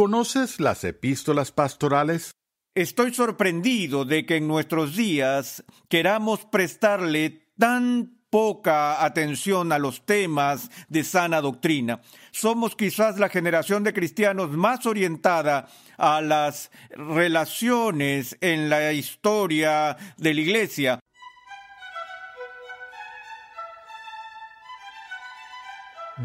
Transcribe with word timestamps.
¿Conoces 0.00 0.60
las 0.60 0.82
epístolas 0.84 1.52
pastorales? 1.52 2.30
Estoy 2.74 3.12
sorprendido 3.12 4.06
de 4.06 4.24
que 4.24 4.36
en 4.36 4.48
nuestros 4.48 4.96
días 4.96 5.62
queramos 5.90 6.46
prestarle 6.46 7.50
tan 7.58 8.16
poca 8.30 9.04
atención 9.04 9.72
a 9.72 9.78
los 9.78 10.06
temas 10.06 10.70
de 10.88 11.04
sana 11.04 11.42
doctrina. 11.42 12.00
Somos 12.30 12.76
quizás 12.76 13.18
la 13.18 13.28
generación 13.28 13.84
de 13.84 13.92
cristianos 13.92 14.52
más 14.52 14.86
orientada 14.86 15.68
a 15.98 16.22
las 16.22 16.70
relaciones 16.92 18.38
en 18.40 18.70
la 18.70 18.94
historia 18.94 19.98
de 20.16 20.32
la 20.32 20.40
iglesia. 20.40 21.00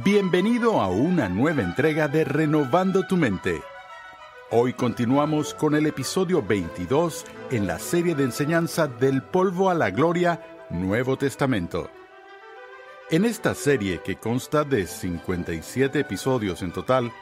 Bienvenido 0.04 0.82
a 0.82 0.90
una 0.90 1.30
nueva 1.30 1.62
entrega 1.62 2.10
de 2.10 2.26
Renovando 2.26 3.08
tu 3.08 3.16
Mente. 3.16 3.62
Hoy 4.52 4.74
continuamos 4.74 5.54
con 5.54 5.74
el 5.74 5.86
episodio 5.86 6.42
22 6.42 7.24
en 7.52 7.66
la 7.66 7.80
serie 7.80 8.14
de 8.14 8.24
enseñanza 8.24 8.88
del 8.88 9.22
polvo 9.22 9.70
a 9.70 9.74
la 9.74 9.92
gloria 9.92 10.66
Nuevo 10.70 11.18
Testamento. 11.18 11.90
En 13.10 13.24
esta 13.24 13.56
serie, 13.56 14.02
que 14.04 14.18
consta 14.18 14.66
de 14.66 14.86
57 14.86 16.02
episodios 16.02 16.62
en 16.62 16.74
total, 16.74 17.14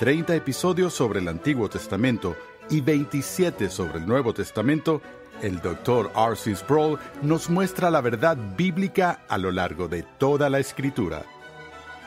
30 0.00 0.34
episodios 0.34 0.94
sobre 0.94 1.20
el 1.20 1.28
Antiguo 1.28 1.68
Testamento 1.68 2.34
y 2.68 2.80
27 2.80 3.70
sobre 3.70 3.98
el 3.98 4.06
Nuevo 4.06 4.34
Testamento, 4.34 5.00
el 5.42 5.60
Dr. 5.60 6.10
R.C. 6.16 6.56
Sproul 6.56 6.98
nos 7.22 7.48
muestra 7.48 7.88
la 7.88 8.00
verdad 8.00 8.36
bíblica 8.56 9.20
a 9.28 9.38
lo 9.38 9.52
largo 9.52 9.86
de 9.86 10.02
toda 10.18 10.50
la 10.50 10.58
Escritura. 10.58 11.24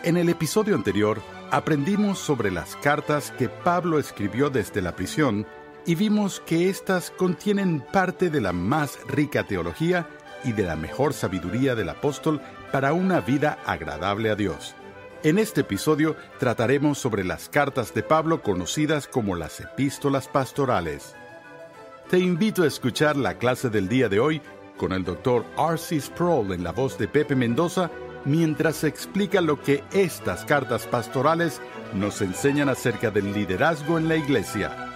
En 0.02 0.16
el 0.16 0.30
episodio 0.30 0.75
anterior 0.75 1.22
aprendimos 1.52 2.19
sobre 2.19 2.52
las 2.52 2.78
cartas 2.78 3.31
que 3.31 3.50
Pablo 3.50 4.00
escribió 4.00 4.50
desde 4.50 4.81
la 4.81 4.95
prisión 4.95 5.45
y 5.86 5.95
vimos 5.95 6.42
que 6.45 6.69
éstas 6.69 7.11
contienen 7.11 7.81
parte 7.81 8.30
de 8.30 8.39
la 8.39 8.53
más 8.53 8.97
rica 9.09 9.45
teología 9.45 10.08
y 10.45 10.53
de 10.53 10.64
la 10.64 10.77
mejor 10.77 11.14
sabiduría 11.14 11.76
del 11.76 11.89
apóstol 11.89 12.39
para 12.71 12.93
una 12.93 13.20
vida 13.20 13.60
agradable 13.65 14.30
a 14.30 14.36
Dios. 14.36 14.73
En 15.21 15.37
este 15.37 15.61
episodio 15.61 16.16
trataremos 16.39 16.98
sobre 16.98 17.26
las 17.26 17.49
cartas 17.49 17.93
de 17.93 18.02
Pablo 18.02 18.42
conocidas 18.42 19.05
como 19.05 19.36
las 19.36 19.60
epístolas 19.60 20.30
pastorales. 20.30 21.14
Te 22.10 22.20
invito 22.20 22.64
a 22.64 22.67
escuchar 22.67 23.17
la 23.17 23.37
clase 23.37 23.70
del 23.70 23.89
día 23.89 24.08
de 24.08 24.21
hoy 24.21 24.42
con 24.77 24.93
el 24.93 25.04
Dr. 25.04 25.43
R.C. 25.58 25.99
Sproul 25.99 26.54
en 26.54 26.64
la 26.64 26.71
voz 26.71 26.98
de 26.98 27.10
Pepe 27.10 27.36
Mendoza 27.36 27.92
mientras 28.25 28.83
explica 28.83 29.41
lo 29.41 29.61
que 29.61 29.83
estas 29.91 30.45
cartas 30.45 30.85
pastorales 30.87 31.61
nos 31.93 32.21
enseñan 32.21 32.69
acerca 32.69 33.11
del 33.11 33.33
liderazgo 33.33 33.97
en 33.97 34.07
la 34.07 34.15
iglesia. 34.15 34.89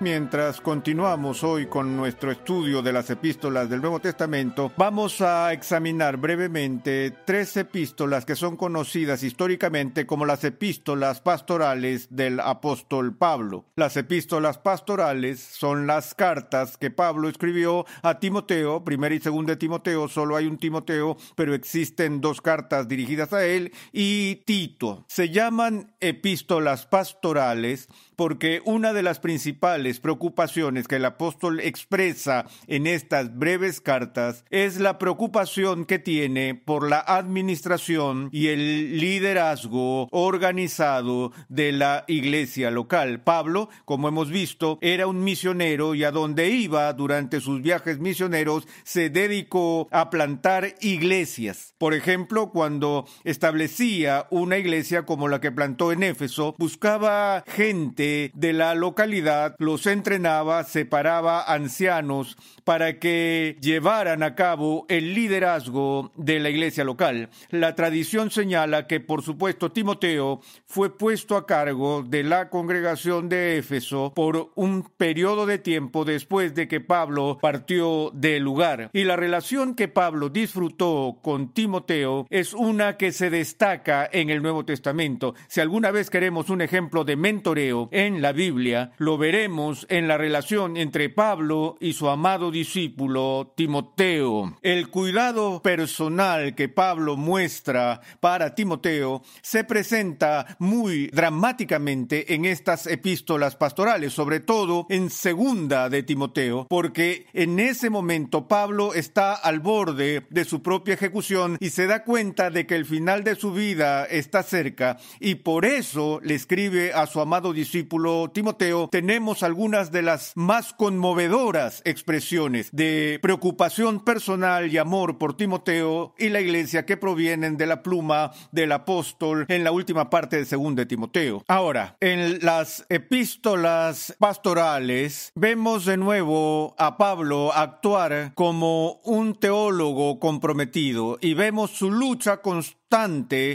Mientras 0.00 0.60
continuamos 0.60 1.44
hoy 1.44 1.66
con 1.66 1.96
nuestro 1.96 2.32
estudio 2.32 2.82
de 2.82 2.92
las 2.92 3.10
epístolas 3.10 3.70
del 3.70 3.80
Nuevo 3.80 4.00
Testamento, 4.00 4.72
vamos 4.76 5.20
a 5.20 5.52
examinar 5.52 6.16
brevemente 6.16 7.12
tres 7.24 7.56
epístolas 7.56 8.24
que 8.24 8.34
son 8.34 8.56
conocidas 8.56 9.22
históricamente 9.22 10.04
como 10.04 10.26
las 10.26 10.42
epístolas 10.42 11.20
pastorales 11.20 12.08
del 12.10 12.40
apóstol 12.40 13.16
Pablo. 13.16 13.66
Las 13.76 13.96
epístolas 13.96 14.58
pastorales 14.58 15.38
son 15.38 15.86
las 15.86 16.14
cartas 16.16 16.76
que 16.76 16.90
Pablo 16.90 17.28
escribió 17.28 17.86
a 18.02 18.18
Timoteo, 18.18 18.84
primera 18.84 19.14
y 19.14 19.20
segunda 19.20 19.52
de 19.52 19.58
Timoteo, 19.58 20.08
solo 20.08 20.34
hay 20.34 20.46
un 20.46 20.58
Timoteo, 20.58 21.16
pero 21.36 21.54
existen 21.54 22.20
dos 22.20 22.40
cartas 22.40 22.88
dirigidas 22.88 23.32
a 23.32 23.46
él, 23.46 23.72
y 23.92 24.42
Tito. 24.44 25.04
Se 25.06 25.30
llaman 25.30 25.94
epístolas 26.00 26.84
pastorales 26.84 27.88
porque 28.16 28.62
una 28.64 28.92
de 28.92 29.02
las 29.02 29.20
principales 29.20 30.00
preocupaciones 30.00 30.88
que 30.88 30.96
el 30.96 31.04
apóstol 31.04 31.60
expresa 31.60 32.46
en 32.66 32.86
estas 32.86 33.36
breves 33.36 33.80
cartas 33.80 34.44
es 34.50 34.80
la 34.80 34.98
preocupación 34.98 35.84
que 35.84 35.98
tiene 35.98 36.54
por 36.54 36.88
la 36.88 37.00
administración 37.00 38.28
y 38.32 38.48
el 38.48 38.98
liderazgo 38.98 40.08
organizado 40.10 41.32
de 41.48 41.72
la 41.72 42.04
iglesia 42.08 42.70
local. 42.70 43.22
Pablo, 43.22 43.68
como 43.84 44.08
hemos 44.08 44.30
visto, 44.30 44.78
era 44.80 45.06
un 45.06 45.24
misionero 45.24 45.94
y 45.94 46.04
a 46.04 46.10
donde 46.10 46.50
iba 46.50 46.92
durante 46.92 47.40
sus 47.40 47.62
viajes 47.62 47.98
misioneros 47.98 48.66
se 48.84 49.10
dedicó 49.10 49.88
a 49.90 50.10
plantar 50.10 50.74
iglesias. 50.80 51.74
Por 51.78 51.94
ejemplo, 51.94 52.50
cuando 52.50 53.06
establecía 53.24 54.26
una 54.30 54.58
iglesia 54.58 55.04
como 55.04 55.28
la 55.28 55.40
que 55.40 55.52
plantó 55.52 55.92
en 55.92 56.02
Éfeso, 56.02 56.54
buscaba 56.58 57.44
gente 57.46 58.03
de 58.34 58.52
la 58.52 58.74
localidad 58.74 59.56
los 59.58 59.86
entrenaba, 59.86 60.64
separaba 60.64 61.42
ancianos 61.42 62.36
para 62.64 62.98
que 62.98 63.56
llevaran 63.60 64.22
a 64.22 64.34
cabo 64.34 64.86
el 64.88 65.14
liderazgo 65.14 66.12
de 66.16 66.40
la 66.40 66.50
iglesia 66.50 66.84
local. 66.84 67.28
La 67.50 67.74
tradición 67.74 68.30
señala 68.30 68.86
que, 68.86 69.00
por 69.00 69.22
supuesto, 69.22 69.70
Timoteo 69.70 70.40
fue 70.66 70.96
puesto 70.96 71.36
a 71.36 71.46
cargo 71.46 72.02
de 72.02 72.22
la 72.22 72.48
congregación 72.48 73.28
de 73.28 73.58
Éfeso 73.58 74.12
por 74.14 74.50
un 74.54 74.82
periodo 74.82 75.46
de 75.46 75.58
tiempo 75.58 76.04
después 76.04 76.54
de 76.54 76.68
que 76.68 76.80
Pablo 76.80 77.38
partió 77.40 78.10
del 78.14 78.42
lugar. 78.42 78.90
Y 78.92 79.04
la 79.04 79.16
relación 79.16 79.74
que 79.74 79.88
Pablo 79.88 80.28
disfrutó 80.28 81.18
con 81.22 81.52
Timoteo 81.52 82.26
es 82.30 82.54
una 82.54 82.96
que 82.96 83.12
se 83.12 83.30
destaca 83.30 84.08
en 84.10 84.30
el 84.30 84.42
Nuevo 84.42 84.64
Testamento. 84.64 85.34
Si 85.48 85.60
alguna 85.60 85.90
vez 85.90 86.10
queremos 86.10 86.50
un 86.50 86.62
ejemplo 86.62 87.04
de 87.04 87.16
mentoreo, 87.16 87.88
en 87.94 88.20
la 88.20 88.32
Biblia, 88.32 88.90
lo 88.98 89.16
veremos 89.16 89.86
en 89.88 90.08
la 90.08 90.18
relación 90.18 90.76
entre 90.76 91.10
Pablo 91.10 91.76
y 91.80 91.92
su 91.92 92.08
amado 92.08 92.50
discípulo 92.50 93.52
Timoteo. 93.56 94.58
El 94.62 94.88
cuidado 94.88 95.62
personal 95.62 96.56
que 96.56 96.68
Pablo 96.68 97.16
muestra 97.16 98.00
para 98.18 98.56
Timoteo 98.56 99.22
se 99.42 99.62
presenta 99.62 100.56
muy 100.58 101.06
dramáticamente 101.06 102.34
en 102.34 102.46
estas 102.46 102.88
epístolas 102.88 103.54
pastorales, 103.54 104.12
sobre 104.12 104.40
todo 104.40 104.86
en 104.90 105.08
segunda 105.08 105.88
de 105.88 106.02
Timoteo, 106.02 106.66
porque 106.68 107.26
en 107.32 107.60
ese 107.60 107.90
momento 107.90 108.48
Pablo 108.48 108.92
está 108.92 109.34
al 109.34 109.60
borde 109.60 110.26
de 110.30 110.44
su 110.44 110.62
propia 110.62 110.94
ejecución 110.94 111.58
y 111.60 111.70
se 111.70 111.86
da 111.86 112.02
cuenta 112.02 112.50
de 112.50 112.66
que 112.66 112.74
el 112.74 112.86
final 112.86 113.22
de 113.22 113.36
su 113.36 113.52
vida 113.52 114.04
está 114.04 114.42
cerca 114.42 114.98
y 115.20 115.36
por 115.36 115.64
eso 115.64 116.18
le 116.24 116.34
escribe 116.34 116.92
a 116.92 117.06
su 117.06 117.20
amado 117.20 117.52
discípulo 117.52 117.83
Timoteo, 118.32 118.88
tenemos 118.90 119.42
algunas 119.42 119.92
de 119.92 120.02
las 120.02 120.32
más 120.36 120.72
conmovedoras 120.72 121.82
expresiones 121.84 122.70
de 122.72 123.18
preocupación 123.22 124.04
personal 124.04 124.72
y 124.72 124.78
amor 124.78 125.18
por 125.18 125.36
Timoteo 125.36 126.14
y 126.18 126.28
la 126.28 126.40
iglesia 126.40 126.86
que 126.86 126.96
provienen 126.96 127.56
de 127.56 127.66
la 127.66 127.82
pluma 127.82 128.32
del 128.52 128.72
apóstol 128.72 129.46
en 129.48 129.64
la 129.64 129.72
última 129.72 130.10
parte 130.10 130.36
de 130.36 130.44
segundo 130.44 130.80
de 130.80 130.86
Timoteo. 130.86 131.44
Ahora, 131.48 131.96
en 132.00 132.44
las 132.44 132.86
epístolas 132.88 134.14
pastorales 134.18 135.32
vemos 135.34 135.84
de 135.84 135.96
nuevo 135.96 136.74
a 136.78 136.96
Pablo 136.96 137.52
actuar 137.52 138.32
como 138.34 139.00
un 139.04 139.34
teólogo 139.34 140.18
comprometido 140.18 141.18
y 141.20 141.34
vemos 141.34 141.70
su 141.70 141.90
lucha 141.90 142.38
constante 142.38 142.83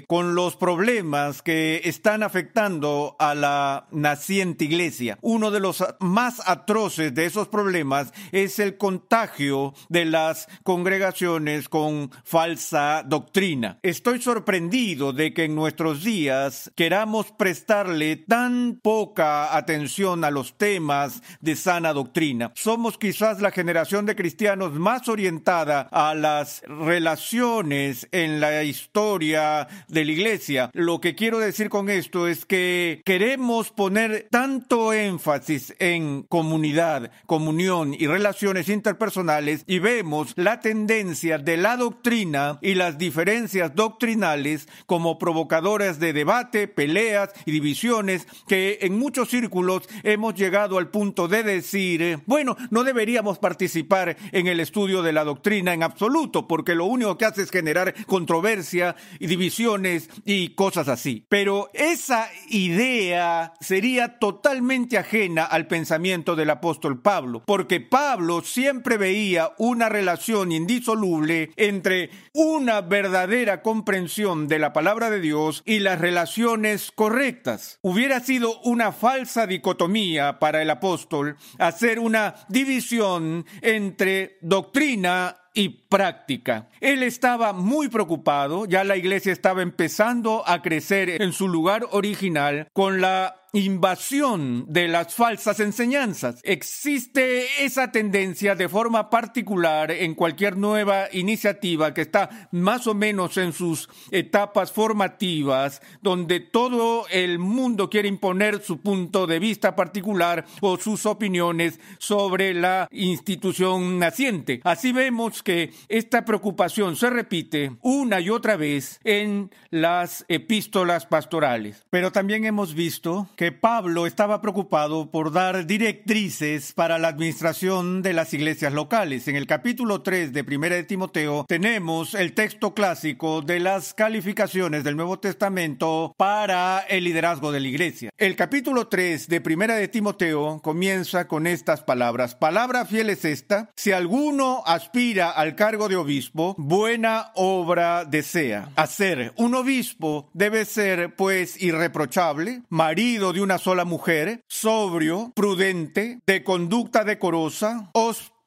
con 0.05 0.35
los 0.35 0.57
problemas 0.57 1.41
que 1.41 1.79
están 1.85 2.23
afectando 2.23 3.15
a 3.19 3.33
la 3.35 3.87
naciente 3.89 4.65
iglesia. 4.65 5.17
Uno 5.21 5.49
de 5.49 5.61
los 5.61 5.81
más 6.01 6.41
atroces 6.45 7.15
de 7.15 7.25
esos 7.25 7.47
problemas 7.47 8.11
es 8.33 8.59
el 8.59 8.75
contagio 8.75 9.73
de 9.87 10.03
las 10.03 10.49
congregaciones 10.63 11.69
con 11.69 12.11
falsa 12.25 13.01
doctrina. 13.05 13.79
Estoy 13.81 14.21
sorprendido 14.21 15.13
de 15.13 15.33
que 15.33 15.45
en 15.45 15.55
nuestros 15.55 16.03
días 16.03 16.69
queramos 16.75 17.31
prestarle 17.31 18.17
tan 18.17 18.77
poca 18.83 19.55
atención 19.55 20.25
a 20.25 20.31
los 20.31 20.57
temas 20.57 21.21
de 21.39 21.55
sana 21.55 21.93
doctrina. 21.93 22.51
Somos 22.55 22.97
quizás 22.97 23.39
la 23.39 23.51
generación 23.51 24.05
de 24.05 24.17
cristianos 24.17 24.73
más 24.73 25.07
orientada 25.07 25.87
a 25.93 26.13
las 26.13 26.61
relaciones 26.67 28.05
en 28.11 28.41
la 28.41 28.63
historia 28.63 29.18
de 29.19 30.05
la 30.05 30.11
iglesia. 30.11 30.71
Lo 30.73 31.01
que 31.01 31.13
quiero 31.13 31.39
decir 31.39 31.69
con 31.69 31.89
esto 31.89 32.27
es 32.27 32.45
que 32.45 33.01
queremos 33.03 33.69
poner 33.71 34.27
tanto 34.31 34.93
énfasis 34.93 35.75
en 35.79 36.23
comunidad, 36.23 37.11
comunión 37.25 37.93
y 37.93 38.07
relaciones 38.07 38.69
interpersonales 38.69 39.63
y 39.67 39.79
vemos 39.79 40.33
la 40.37 40.61
tendencia 40.61 41.37
de 41.37 41.57
la 41.57 41.75
doctrina 41.75 42.59
y 42.61 42.75
las 42.75 42.97
diferencias 42.97 43.75
doctrinales 43.75 44.69
como 44.85 45.19
provocadoras 45.19 45.99
de 45.99 46.13
debate, 46.13 46.69
peleas 46.69 47.31
y 47.45 47.51
divisiones 47.51 48.25
que 48.47 48.79
en 48.81 48.97
muchos 48.97 49.29
círculos 49.29 49.83
hemos 50.03 50.35
llegado 50.35 50.77
al 50.77 50.89
punto 50.89 51.27
de 51.27 51.43
decir, 51.43 52.19
bueno, 52.25 52.55
no 52.69 52.85
deberíamos 52.85 53.37
participar 53.37 54.15
en 54.31 54.47
el 54.47 54.61
estudio 54.61 55.01
de 55.01 55.11
la 55.11 55.25
doctrina 55.25 55.73
en 55.73 55.83
absoluto, 55.83 56.47
porque 56.47 56.73
lo 56.73 56.85
único 56.85 57.17
que 57.17 57.25
hace 57.25 57.41
es 57.41 57.51
generar 57.51 57.93
controversia 58.05 58.95
y 59.17 59.27
divisiones 59.27 60.09
y 60.25 60.49
cosas 60.49 60.87
así. 60.87 61.25
Pero 61.29 61.69
esa 61.73 62.29
idea 62.49 63.53
sería 63.59 64.19
totalmente 64.19 64.97
ajena 64.97 65.45
al 65.45 65.67
pensamiento 65.67 66.35
del 66.35 66.49
apóstol 66.49 67.01
Pablo, 67.01 67.43
porque 67.45 67.79
Pablo 67.79 68.41
siempre 68.41 68.97
veía 68.97 69.51
una 69.57 69.89
relación 69.89 70.51
indisoluble 70.51 71.51
entre 71.55 72.09
una 72.33 72.81
verdadera 72.81 73.61
comprensión 73.61 74.47
de 74.47 74.59
la 74.59 74.73
palabra 74.73 75.09
de 75.09 75.19
Dios 75.19 75.63
y 75.65 75.79
las 75.79 75.99
relaciones 75.99 76.91
correctas. 76.93 77.79
Hubiera 77.81 78.19
sido 78.19 78.59
una 78.61 78.91
falsa 78.91 79.47
dicotomía 79.47 80.39
para 80.39 80.61
el 80.61 80.69
apóstol 80.69 81.37
hacer 81.57 81.99
una 81.99 82.35
división 82.49 83.45
entre 83.61 84.37
doctrina 84.41 85.37
y 85.59 85.67
práctica. 85.89 86.69
Él 86.79 87.03
estaba 87.03 87.51
muy 87.51 87.89
preocupado, 87.89 88.65
ya 88.65 88.85
la 88.85 88.95
iglesia 88.95 89.33
estaba 89.33 89.61
empezando 89.61 90.47
a 90.47 90.61
crecer 90.61 91.21
en 91.21 91.33
su 91.33 91.49
lugar 91.49 91.85
original 91.91 92.69
con 92.71 93.01
la 93.01 93.35
invasión 93.53 94.65
de 94.67 94.87
las 94.87 95.13
falsas 95.15 95.59
enseñanzas. 95.59 96.39
Existe 96.43 97.63
esa 97.63 97.91
tendencia 97.91 98.55
de 98.55 98.69
forma 98.69 99.09
particular 99.09 99.91
en 99.91 100.15
cualquier 100.15 100.57
nueva 100.57 101.07
iniciativa 101.11 101.93
que 101.93 102.01
está 102.01 102.49
más 102.51 102.87
o 102.87 102.93
menos 102.93 103.37
en 103.37 103.53
sus 103.53 103.89
etapas 104.11 104.71
formativas, 104.71 105.81
donde 106.01 106.39
todo 106.39 107.07
el 107.09 107.39
mundo 107.39 107.89
quiere 107.89 108.07
imponer 108.07 108.61
su 108.61 108.81
punto 108.81 109.27
de 109.27 109.39
vista 109.39 109.75
particular 109.75 110.45
o 110.61 110.77
sus 110.77 111.05
opiniones 111.05 111.79
sobre 111.97 112.53
la 112.53 112.87
institución 112.91 113.99
naciente. 113.99 114.61
Así 114.63 114.91
vemos 114.91 115.43
que 115.43 115.71
esta 115.87 116.25
preocupación 116.25 116.95
se 116.95 117.09
repite 117.09 117.71
una 117.81 118.19
y 118.19 118.29
otra 118.29 118.57
vez 118.57 118.99
en 119.03 119.49
las 119.69 120.25
epístolas 120.27 121.05
pastorales. 121.05 121.85
Pero 121.89 122.11
también 122.11 122.45
hemos 122.45 122.73
visto 122.73 123.27
que 123.39 123.53
Pablo 123.53 124.05
estaba 124.05 124.41
preocupado 124.41 125.11
por 125.11 125.31
dar 125.31 125.65
directrices 125.65 126.73
para 126.73 126.97
la 126.97 127.07
administración 127.07 128.01
de 128.01 128.11
las 128.11 128.33
iglesias 128.33 128.73
locales. 128.73 129.29
En 129.29 129.37
el 129.37 129.47
capítulo 129.47 130.01
3 130.01 130.33
de 130.33 130.43
Primera 130.43 130.75
de 130.75 130.83
Timoteo 130.83 131.45
tenemos 131.47 132.15
el 132.15 132.33
texto 132.33 132.73
clásico 132.73 133.41
de 133.41 133.61
las 133.61 133.93
calificaciones 133.93 134.83
del 134.83 134.97
Nuevo 134.97 135.19
Testamento 135.19 136.13
para 136.17 136.79
el 136.89 137.05
liderazgo 137.05 137.53
de 137.53 137.61
la 137.61 137.67
iglesia. 137.69 138.09
El 138.17 138.35
capítulo 138.35 138.89
3 138.89 139.29
de 139.29 139.39
Primera 139.39 139.75
de 139.75 139.87
Timoteo 139.87 140.59
comienza 140.61 141.29
con 141.29 141.47
estas 141.47 141.81
palabras. 141.81 142.35
Palabra 142.35 142.83
fiel 142.83 143.09
es 143.09 143.23
esta, 143.23 143.71
si 143.77 143.93
alguno 143.93 144.63
aspira 144.65 145.29
al 145.29 145.55
cargo 145.55 145.87
de 145.87 145.95
obispo, 145.95 146.55
buena 146.57 147.31
obra 147.35 148.03
desea 148.03 148.67
hacer. 148.75 149.31
Un 149.37 149.55
obispo 149.55 150.29
debe 150.33 150.65
ser, 150.65 151.15
pues, 151.15 151.61
irreprochable, 151.63 152.63
marido 152.67 153.28
de 153.33 153.41
una 153.41 153.57
sola 153.57 153.85
mujer, 153.85 154.43
sobrio, 154.47 155.31
prudente, 155.35 156.19
de 156.25 156.43
conducta 156.43 157.03
decorosa, 157.03 157.89
hospitalario, 157.93 158.38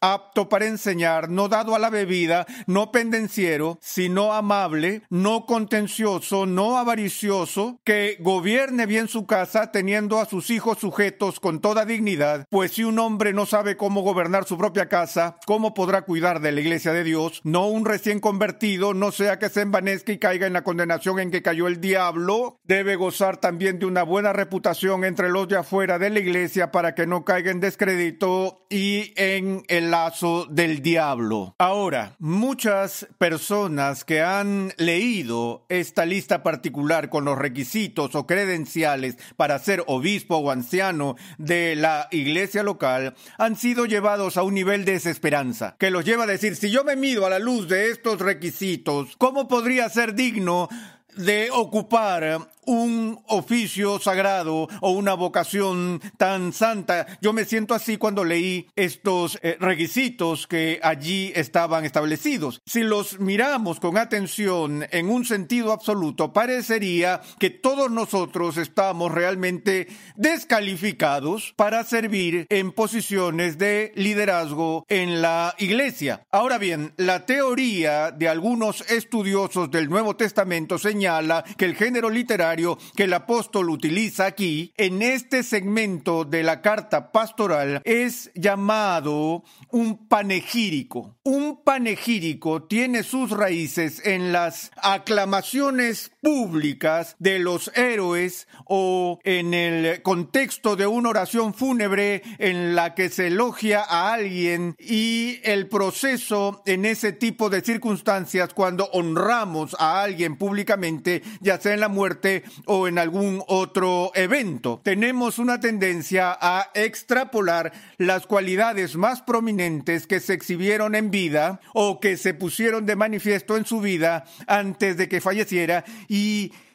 apto 0.00 0.48
para 0.48 0.66
enseñar, 0.66 1.28
no 1.28 1.48
dado 1.48 1.74
a 1.74 1.78
la 1.78 1.90
bebida, 1.90 2.46
no 2.66 2.90
pendenciero, 2.90 3.78
sino 3.80 4.32
amable, 4.32 5.02
no 5.10 5.46
contencioso, 5.46 6.46
no 6.46 6.76
avaricioso, 6.76 7.80
que 7.84 8.16
gobierne 8.20 8.86
bien 8.86 9.08
su 9.08 9.26
casa, 9.26 9.70
teniendo 9.70 10.18
a 10.18 10.26
sus 10.26 10.50
hijos 10.50 10.78
sujetos 10.78 11.40
con 11.40 11.60
toda 11.60 11.84
dignidad, 11.84 12.46
pues 12.50 12.72
si 12.72 12.84
un 12.84 12.98
hombre 12.98 13.32
no 13.32 13.46
sabe 13.46 13.76
cómo 13.76 14.02
gobernar 14.02 14.44
su 14.44 14.58
propia 14.58 14.88
casa, 14.88 15.38
¿cómo 15.46 15.74
podrá 15.74 16.02
cuidar 16.02 16.40
de 16.40 16.52
la 16.52 16.60
iglesia 16.60 16.92
de 16.92 17.04
Dios? 17.04 17.40
No 17.44 17.68
un 17.68 17.84
recién 17.84 18.20
convertido, 18.20 18.94
no 18.94 19.12
sea 19.12 19.38
que 19.38 19.48
se 19.48 19.62
envanezca 19.62 20.12
y 20.12 20.18
caiga 20.18 20.46
en 20.46 20.52
la 20.52 20.64
condenación 20.64 21.18
en 21.20 21.30
que 21.30 21.42
cayó 21.42 21.68
el 21.68 21.80
diablo, 21.80 22.58
debe 22.64 22.96
gozar 22.96 23.36
también 23.38 23.78
de 23.78 23.86
una 23.86 24.02
buena 24.02 24.32
reputación 24.32 25.04
entre 25.04 25.30
los 25.30 25.48
de 25.48 25.56
afuera 25.56 25.98
de 25.98 26.10
la 26.10 26.18
iglesia 26.18 26.70
para 26.70 26.94
que 26.94 27.06
no 27.06 27.24
caiga 27.24 27.50
en 27.50 27.60
descrédito 27.60 28.66
y 28.68 28.95
en 29.16 29.64
el 29.68 29.90
lazo 29.90 30.46
del 30.46 30.82
diablo. 30.82 31.54
Ahora, 31.58 32.16
muchas 32.18 33.06
personas 33.18 34.04
que 34.04 34.22
han 34.22 34.72
leído 34.76 35.64
esta 35.68 36.06
lista 36.06 36.42
particular 36.42 37.08
con 37.08 37.24
los 37.24 37.38
requisitos 37.38 38.14
o 38.14 38.26
credenciales 38.26 39.16
para 39.36 39.58
ser 39.58 39.84
obispo 39.86 40.36
o 40.36 40.50
anciano 40.50 41.16
de 41.38 41.76
la 41.76 42.08
iglesia 42.10 42.62
local 42.62 43.14
han 43.38 43.56
sido 43.56 43.86
llevados 43.86 44.36
a 44.36 44.42
un 44.42 44.54
nivel 44.54 44.84
de 44.84 44.92
desesperanza 44.92 45.76
que 45.78 45.90
los 45.90 46.04
lleva 46.04 46.24
a 46.24 46.28
decir, 46.28 46.56
si 46.56 46.70
yo 46.70 46.84
me 46.84 46.96
mido 46.96 47.26
a 47.26 47.30
la 47.30 47.38
luz 47.38 47.68
de 47.68 47.90
estos 47.90 48.20
requisitos, 48.20 49.16
¿cómo 49.18 49.48
podría 49.48 49.88
ser 49.88 50.14
digno 50.14 50.68
de 51.16 51.50
ocupar 51.50 52.48
un 52.66 53.20
oficio 53.26 53.98
sagrado 53.98 54.68
o 54.80 54.90
una 54.90 55.14
vocación 55.14 56.00
tan 56.18 56.52
santa. 56.52 57.06
Yo 57.20 57.32
me 57.32 57.44
siento 57.44 57.74
así 57.74 57.96
cuando 57.96 58.24
leí 58.24 58.66
estos 58.76 59.38
eh, 59.42 59.56
requisitos 59.60 60.46
que 60.46 60.80
allí 60.82 61.32
estaban 61.34 61.84
establecidos. 61.84 62.60
Si 62.66 62.82
los 62.82 63.20
miramos 63.20 63.80
con 63.80 63.96
atención 63.96 64.86
en 64.90 65.08
un 65.08 65.24
sentido 65.24 65.72
absoluto, 65.72 66.32
parecería 66.32 67.20
que 67.38 67.50
todos 67.50 67.90
nosotros 67.90 68.56
estamos 68.56 69.12
realmente 69.12 69.88
descalificados 70.16 71.54
para 71.56 71.84
servir 71.84 72.46
en 72.50 72.72
posiciones 72.72 73.58
de 73.58 73.92
liderazgo 73.94 74.84
en 74.88 75.22
la 75.22 75.54
iglesia. 75.58 76.26
Ahora 76.30 76.58
bien, 76.58 76.92
la 76.96 77.26
teoría 77.26 78.10
de 78.10 78.28
algunos 78.28 78.80
estudiosos 78.90 79.70
del 79.70 79.88
Nuevo 79.88 80.16
Testamento 80.16 80.78
señala 80.78 81.44
que 81.56 81.64
el 81.64 81.76
género 81.76 82.10
literario 82.10 82.55
que 82.94 83.04
el 83.04 83.12
apóstol 83.12 83.70
utiliza 83.70 84.26
aquí 84.26 84.72
en 84.76 85.02
este 85.02 85.42
segmento 85.42 86.24
de 86.24 86.42
la 86.42 86.62
carta 86.62 87.12
pastoral 87.12 87.82
es 87.84 88.30
llamado 88.34 89.44
un 89.70 90.08
panegírico. 90.08 91.16
Un 91.22 91.62
panegírico 91.62 92.62
tiene 92.64 93.02
sus 93.02 93.30
raíces 93.30 94.04
en 94.04 94.32
las 94.32 94.70
aclamaciones 94.76 96.12
públicas 96.26 97.14
de 97.20 97.38
los 97.38 97.70
héroes 97.76 98.48
o 98.64 99.20
en 99.22 99.54
el 99.54 100.02
contexto 100.02 100.74
de 100.74 100.84
una 100.84 101.10
oración 101.10 101.54
fúnebre 101.54 102.20
en 102.38 102.74
la 102.74 102.96
que 102.96 103.10
se 103.10 103.28
elogia 103.28 103.84
a 103.88 104.12
alguien 104.12 104.74
y 104.76 105.38
el 105.44 105.68
proceso 105.68 106.64
en 106.66 106.84
ese 106.84 107.12
tipo 107.12 107.48
de 107.48 107.60
circunstancias 107.60 108.52
cuando 108.54 108.86
honramos 108.86 109.76
a 109.78 110.02
alguien 110.02 110.34
públicamente, 110.34 111.22
ya 111.40 111.60
sea 111.60 111.74
en 111.74 111.80
la 111.80 111.88
muerte 111.88 112.42
o 112.64 112.88
en 112.88 112.98
algún 112.98 113.44
otro 113.46 114.10
evento. 114.16 114.80
Tenemos 114.82 115.38
una 115.38 115.60
tendencia 115.60 116.36
a 116.40 116.72
extrapolar 116.74 117.72
las 117.98 118.26
cualidades 118.26 118.96
más 118.96 119.22
prominentes 119.22 120.08
que 120.08 120.18
se 120.18 120.34
exhibieron 120.34 120.96
en 120.96 121.12
vida 121.12 121.60
o 121.72 122.00
que 122.00 122.16
se 122.16 122.34
pusieron 122.34 122.84
de 122.84 122.96
manifiesto 122.96 123.56
en 123.56 123.64
su 123.64 123.80
vida 123.80 124.24
antes 124.48 124.96
de 124.96 125.08
que 125.08 125.20
falleciera 125.20 125.84
y 126.08 126.15